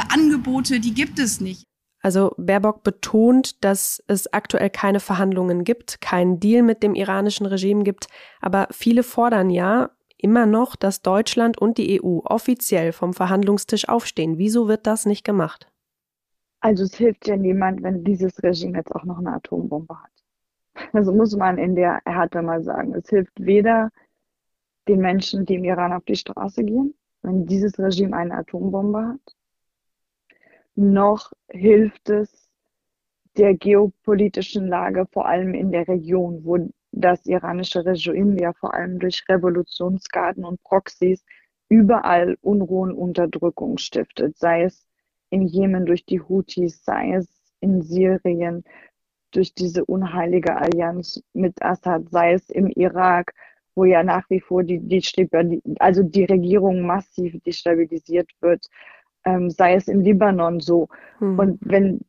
Angebote, 0.10 0.82
die 0.82 0.94
gibt 0.94 1.18
es 1.18 1.40
nicht. 1.40 1.64
Also 2.02 2.34
Baerbock 2.38 2.84
betont, 2.84 3.64
dass 3.64 4.04
es 4.08 4.32
aktuell 4.34 4.70
keine 4.70 5.00
Verhandlungen 5.00 5.64
gibt, 5.64 6.02
keinen 6.02 6.42
Deal 6.42 6.64
mit 6.64 6.84
dem 6.84 6.96
iranischen 6.96 7.46
Regime 7.46 7.84
gibt, 7.84 8.08
aber 8.42 8.68
viele 8.72 9.04
fordern 9.04 9.50
ja, 9.50 9.90
immer 10.22 10.46
noch, 10.46 10.76
dass 10.76 11.02
Deutschland 11.02 11.58
und 11.58 11.78
die 11.78 12.02
EU 12.02 12.20
offiziell 12.24 12.92
vom 12.92 13.14
Verhandlungstisch 13.14 13.88
aufstehen. 13.88 14.38
Wieso 14.38 14.68
wird 14.68 14.86
das 14.88 15.06
nicht 15.06 15.24
gemacht? 15.24 15.72
Also 16.62 16.84
es 16.84 16.96
hilft 16.96 17.28
ja 17.28 17.38
niemand, 17.38 17.84
wenn 17.84 18.04
dieses 18.04 18.42
Regime 18.44 18.78
jetzt 18.78 18.94
auch 18.94 19.06
noch 19.06 19.20
eine 19.20 19.34
Atombombe 19.34 19.96
hat. 19.96 20.90
Also 20.94 21.14
muss 21.14 21.36
man 21.36 21.58
in 21.58 21.76
der 21.76 22.02
Härte 22.06 22.42
mal 22.42 22.64
sagen. 22.64 22.94
Es 22.94 23.10
hilft 23.10 23.34
weder 23.40 23.90
den 24.88 25.00
Menschen, 25.00 25.46
die 25.46 25.56
im 25.56 25.64
Iran 25.64 25.94
auf 25.94 26.04
die 26.06 26.16
Straße 26.16 26.64
gehen, 26.64 26.94
wenn 27.22 27.46
dieses 27.46 27.78
Regime 27.80 28.16
eine 28.16 28.36
Atombombe 28.36 29.08
hat, 29.08 29.36
noch 30.76 31.32
hilft 31.50 32.10
es 32.10 32.50
der 33.38 33.54
geopolitischen 33.54 34.68
Lage, 34.68 35.06
vor 35.12 35.28
allem 35.28 35.54
in 35.54 35.72
der 35.72 35.88
Region, 35.88 36.44
wo 36.44 36.58
das 36.92 37.26
iranische 37.26 37.86
Regime 37.86 38.40
ja 38.42 38.54
vor 38.54 38.74
allem 38.74 39.00
durch 39.00 39.24
Revolutionsgarden 39.30 40.44
und 40.44 40.62
Proxys 40.64 41.24
überall 41.70 42.38
Unruhen, 42.42 42.92
Unterdrückung 42.92 43.78
stiftet, 43.78 44.38
sei 44.38 44.64
es 44.64 44.88
in 45.30 45.44
Jemen 45.44 45.86
durch 45.86 46.06
die 46.06 46.22
Houthis, 46.22 46.84
sei 46.84 47.14
es 47.14 47.28
in 47.60 47.82
Syrien 47.82 48.64
durch 49.32 49.54
diese 49.54 49.86
unheilige 49.86 50.56
Allianz 50.56 51.22
mit 51.34 51.62
Assad, 51.62 52.10
sei 52.10 52.34
es 52.34 52.50
im 52.50 52.68
Irak, 52.68 53.34
wo 53.76 53.86
ja 53.86 54.04
nach 54.04 54.28
wie 54.30 54.42
vor 54.42 54.64
die, 54.64 54.80
die 54.80 55.02
also 55.80 56.02
die 56.04 56.26
Regierung 56.26 56.82
massiv 56.82 57.42
destabilisiert 57.44 58.30
wird, 58.42 58.66
ähm, 59.26 59.52
sei 59.52 59.76
es 59.76 59.88
im 59.88 60.02
Libanon 60.02 60.60
so. 60.60 60.88
Hm. 61.20 61.38
Und 61.38 61.60
wenn 61.62 62.02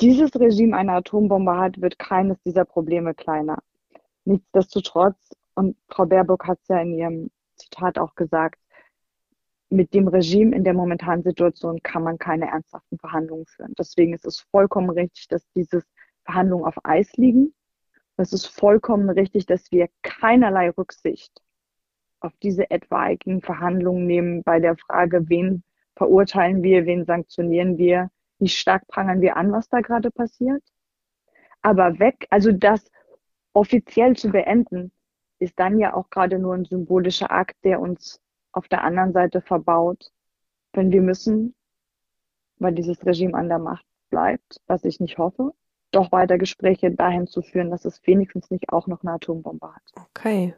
dieses 0.00 0.34
Regime 0.38 0.76
eine 0.76 0.92
Atombombe 0.92 1.56
hat, 1.56 1.80
wird 1.80 1.98
keines 1.98 2.42
dieser 2.42 2.64
Probleme 2.64 3.14
kleiner. 3.14 3.58
Nichtsdestotrotz, 4.24 5.30
und 5.54 5.76
Frau 5.88 6.06
Baerbock 6.06 6.46
hat 6.46 6.58
es 6.62 6.68
ja 6.68 6.80
in 6.80 6.94
ihrem 6.94 7.30
Zitat 7.56 7.98
auch 7.98 8.14
gesagt, 8.14 8.58
mit 9.70 9.92
dem 9.94 10.08
Regime 10.08 10.54
in 10.54 10.64
der 10.64 10.74
momentanen 10.74 11.22
Situation 11.22 11.82
kann 11.82 12.02
man 12.02 12.18
keine 12.18 12.48
ernsthaften 12.48 12.98
Verhandlungen 12.98 13.46
führen. 13.46 13.74
Deswegen 13.78 14.14
ist 14.14 14.24
es 14.24 14.40
vollkommen 14.40 14.90
richtig, 14.90 15.28
dass 15.28 15.46
diese 15.52 15.82
Verhandlungen 16.24 16.64
auf 16.64 16.76
Eis 16.84 17.12
liegen. 17.16 17.54
Es 18.16 18.32
ist 18.32 18.46
vollkommen 18.46 19.10
richtig, 19.10 19.46
dass 19.46 19.70
wir 19.72 19.88
keinerlei 20.02 20.70
Rücksicht 20.70 21.32
auf 22.20 22.32
diese 22.42 22.70
etwaigen 22.70 23.42
Verhandlungen 23.42 24.06
nehmen 24.06 24.42
bei 24.44 24.60
der 24.60 24.76
Frage, 24.76 25.28
wen 25.28 25.64
verurteilen 25.96 26.62
wir, 26.62 26.86
wen 26.86 27.04
sanktionieren 27.04 27.76
wir, 27.76 28.10
wie 28.38 28.48
stark 28.48 28.86
prangern 28.86 29.20
wir 29.20 29.36
an, 29.36 29.52
was 29.52 29.68
da 29.68 29.80
gerade 29.80 30.10
passiert. 30.10 30.62
Aber 31.62 31.98
weg, 31.98 32.26
also 32.30 32.52
das 32.52 32.90
offiziell 33.54 34.14
zu 34.16 34.30
beenden, 34.30 34.92
ist 35.38 35.58
dann 35.58 35.78
ja 35.78 35.94
auch 35.94 36.10
gerade 36.10 36.38
nur 36.38 36.54
ein 36.54 36.64
symbolischer 36.64 37.30
Akt, 37.30 37.56
der 37.64 37.80
uns 37.80 38.20
auf 38.52 38.68
der 38.68 38.84
anderen 38.84 39.12
Seite 39.12 39.40
verbaut, 39.40 40.12
wenn 40.72 40.92
wir 40.92 41.02
müssen, 41.02 41.54
weil 42.58 42.74
dieses 42.74 43.04
Regime 43.04 43.34
an 43.34 43.48
der 43.48 43.58
Macht 43.58 43.84
bleibt, 44.10 44.60
was 44.66 44.84
ich 44.84 45.00
nicht 45.00 45.18
hoffe, 45.18 45.52
doch 45.90 46.12
weiter 46.12 46.38
Gespräche 46.38 46.90
dahin 46.90 47.26
zu 47.26 47.42
führen, 47.42 47.70
dass 47.70 47.84
es 47.84 48.00
wenigstens 48.06 48.50
nicht 48.50 48.68
auch 48.70 48.86
noch 48.86 49.02
eine 49.02 49.12
Atombombe 49.12 49.74
hat. 49.74 50.08
Okay. 50.10 50.54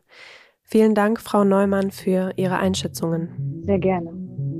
Vielen 0.63 0.95
Dank, 0.95 1.21
Frau 1.21 1.45
Neumann, 1.45 1.91
für 1.93 2.33
Ihre 2.37 2.59
Einschätzungen. 2.59 3.63
Sehr 3.65 3.79
gerne. 3.79 4.56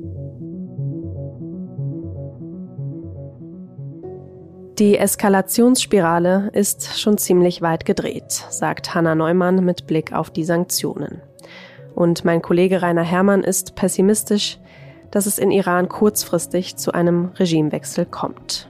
Die 4.79 4.99
Eskalationsspirale 4.99 6.51
ist 6.53 7.01
schon 7.01 7.17
ziemlich 7.17 7.63
weit 7.63 7.87
gedreht, 7.87 8.31
sagt 8.31 8.95
Hanna 8.95 9.15
Neumann 9.15 9.65
mit 9.65 9.87
Blick 9.87 10.13
auf 10.13 10.29
die 10.29 10.45
Sanktionen. 10.45 11.23
Und 11.95 12.27
mein 12.27 12.43
Kollege 12.43 12.83
Rainer 12.83 13.03
Herrmann 13.03 13.43
ist 13.43 13.75
pessimistisch, 13.75 14.59
dass 15.11 15.25
es 15.25 15.39
in 15.39 15.51
Iran 15.51 15.89
kurzfristig 15.89 16.77
zu 16.77 16.93
einem 16.93 17.31
Regimewechsel 17.39 18.05
kommt. 18.05 18.69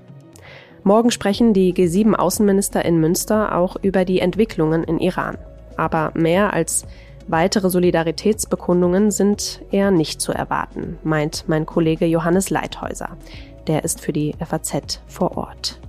Morgen 0.85 1.11
sprechen 1.11 1.53
die 1.53 1.75
G7-Außenminister 1.75 2.85
in 2.85 3.01
Münster 3.01 3.57
auch 3.57 3.75
über 3.83 4.05
die 4.05 4.21
Entwicklungen 4.21 4.85
in 4.85 5.01
Iran. 5.01 5.39
Aber 5.77 6.13
mehr 6.15 6.53
als 6.53 6.87
weitere 7.27 7.69
Solidaritätsbekundungen 7.69 9.11
sind 9.11 9.61
eher 9.73 9.91
nicht 9.91 10.21
zu 10.21 10.31
erwarten, 10.31 11.01
meint 11.03 11.49
mein 11.49 11.67
Kollege 11.67 12.07
Johannes 12.07 12.49
Leithäuser. 12.51 13.17
Der 13.67 13.83
ist 13.83 14.01
für 14.01 14.13
die 14.13 14.37
FAZ 14.39 15.03
vor 15.09 15.37
Ort. 15.37 15.81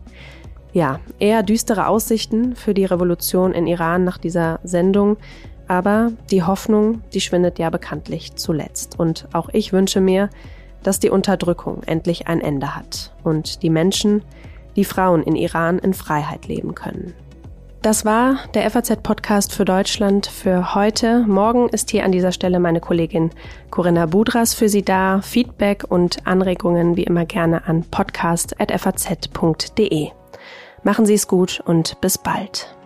Ja, 0.78 1.00
eher 1.18 1.42
düstere 1.42 1.88
Aussichten 1.88 2.56
für 2.56 2.76
die 2.76 2.86
Revolution 2.86 3.54
in 3.54 3.66
Iran 3.66 4.04
nach 4.04 4.20
dieser 4.20 4.60
Sendung. 4.64 5.18
Aber 5.68 6.12
die 6.30 6.44
Hoffnung, 6.44 7.02
die 7.16 7.22
schwindet 7.22 7.58
ja 7.58 7.72
bekanntlich 7.72 8.36
zuletzt. 8.36 9.00
Und 9.00 9.28
auch 9.34 9.50
ich 9.54 9.74
wünsche 9.74 10.02
mir, 10.02 10.30
dass 10.84 11.00
die 11.00 11.10
Unterdrückung 11.10 11.82
endlich 11.88 12.28
ein 12.28 12.42
Ende 12.42 12.76
hat 12.76 13.12
und 13.24 13.64
die 13.64 13.72
Menschen, 13.72 14.22
die 14.76 14.86
Frauen 14.86 15.24
in 15.24 15.36
Iran 15.36 15.80
in 15.80 15.96
Freiheit 15.96 16.48
leben 16.48 16.76
können. 16.76 17.16
Das 17.82 18.06
war 18.06 18.38
der 18.54 18.70
FAZ-Podcast 18.70 19.54
für 19.54 19.66
Deutschland 19.66 20.28
für 20.28 20.76
heute. 20.76 21.26
Morgen 21.28 21.70
ist 21.70 21.90
hier 21.90 22.06
an 22.06 22.12
dieser 22.12 22.32
Stelle 22.32 22.60
meine 22.60 22.82
Kollegin 22.82 23.32
Corinna 23.72 24.06
Budras 24.06 24.54
für 24.54 24.70
Sie 24.70 24.84
da. 24.84 25.22
Feedback 25.24 25.86
und 25.90 26.28
Anregungen 26.28 26.96
wie 26.98 27.06
immer 27.06 27.26
gerne 27.26 27.68
an 27.68 27.84
podcast.faz.de. 27.90 30.12
Machen 30.84 31.06
Sie 31.06 31.16
es 31.16 31.28
gut 31.28 31.62
und 31.66 32.00
bis 32.02 32.18
bald. 32.18 32.77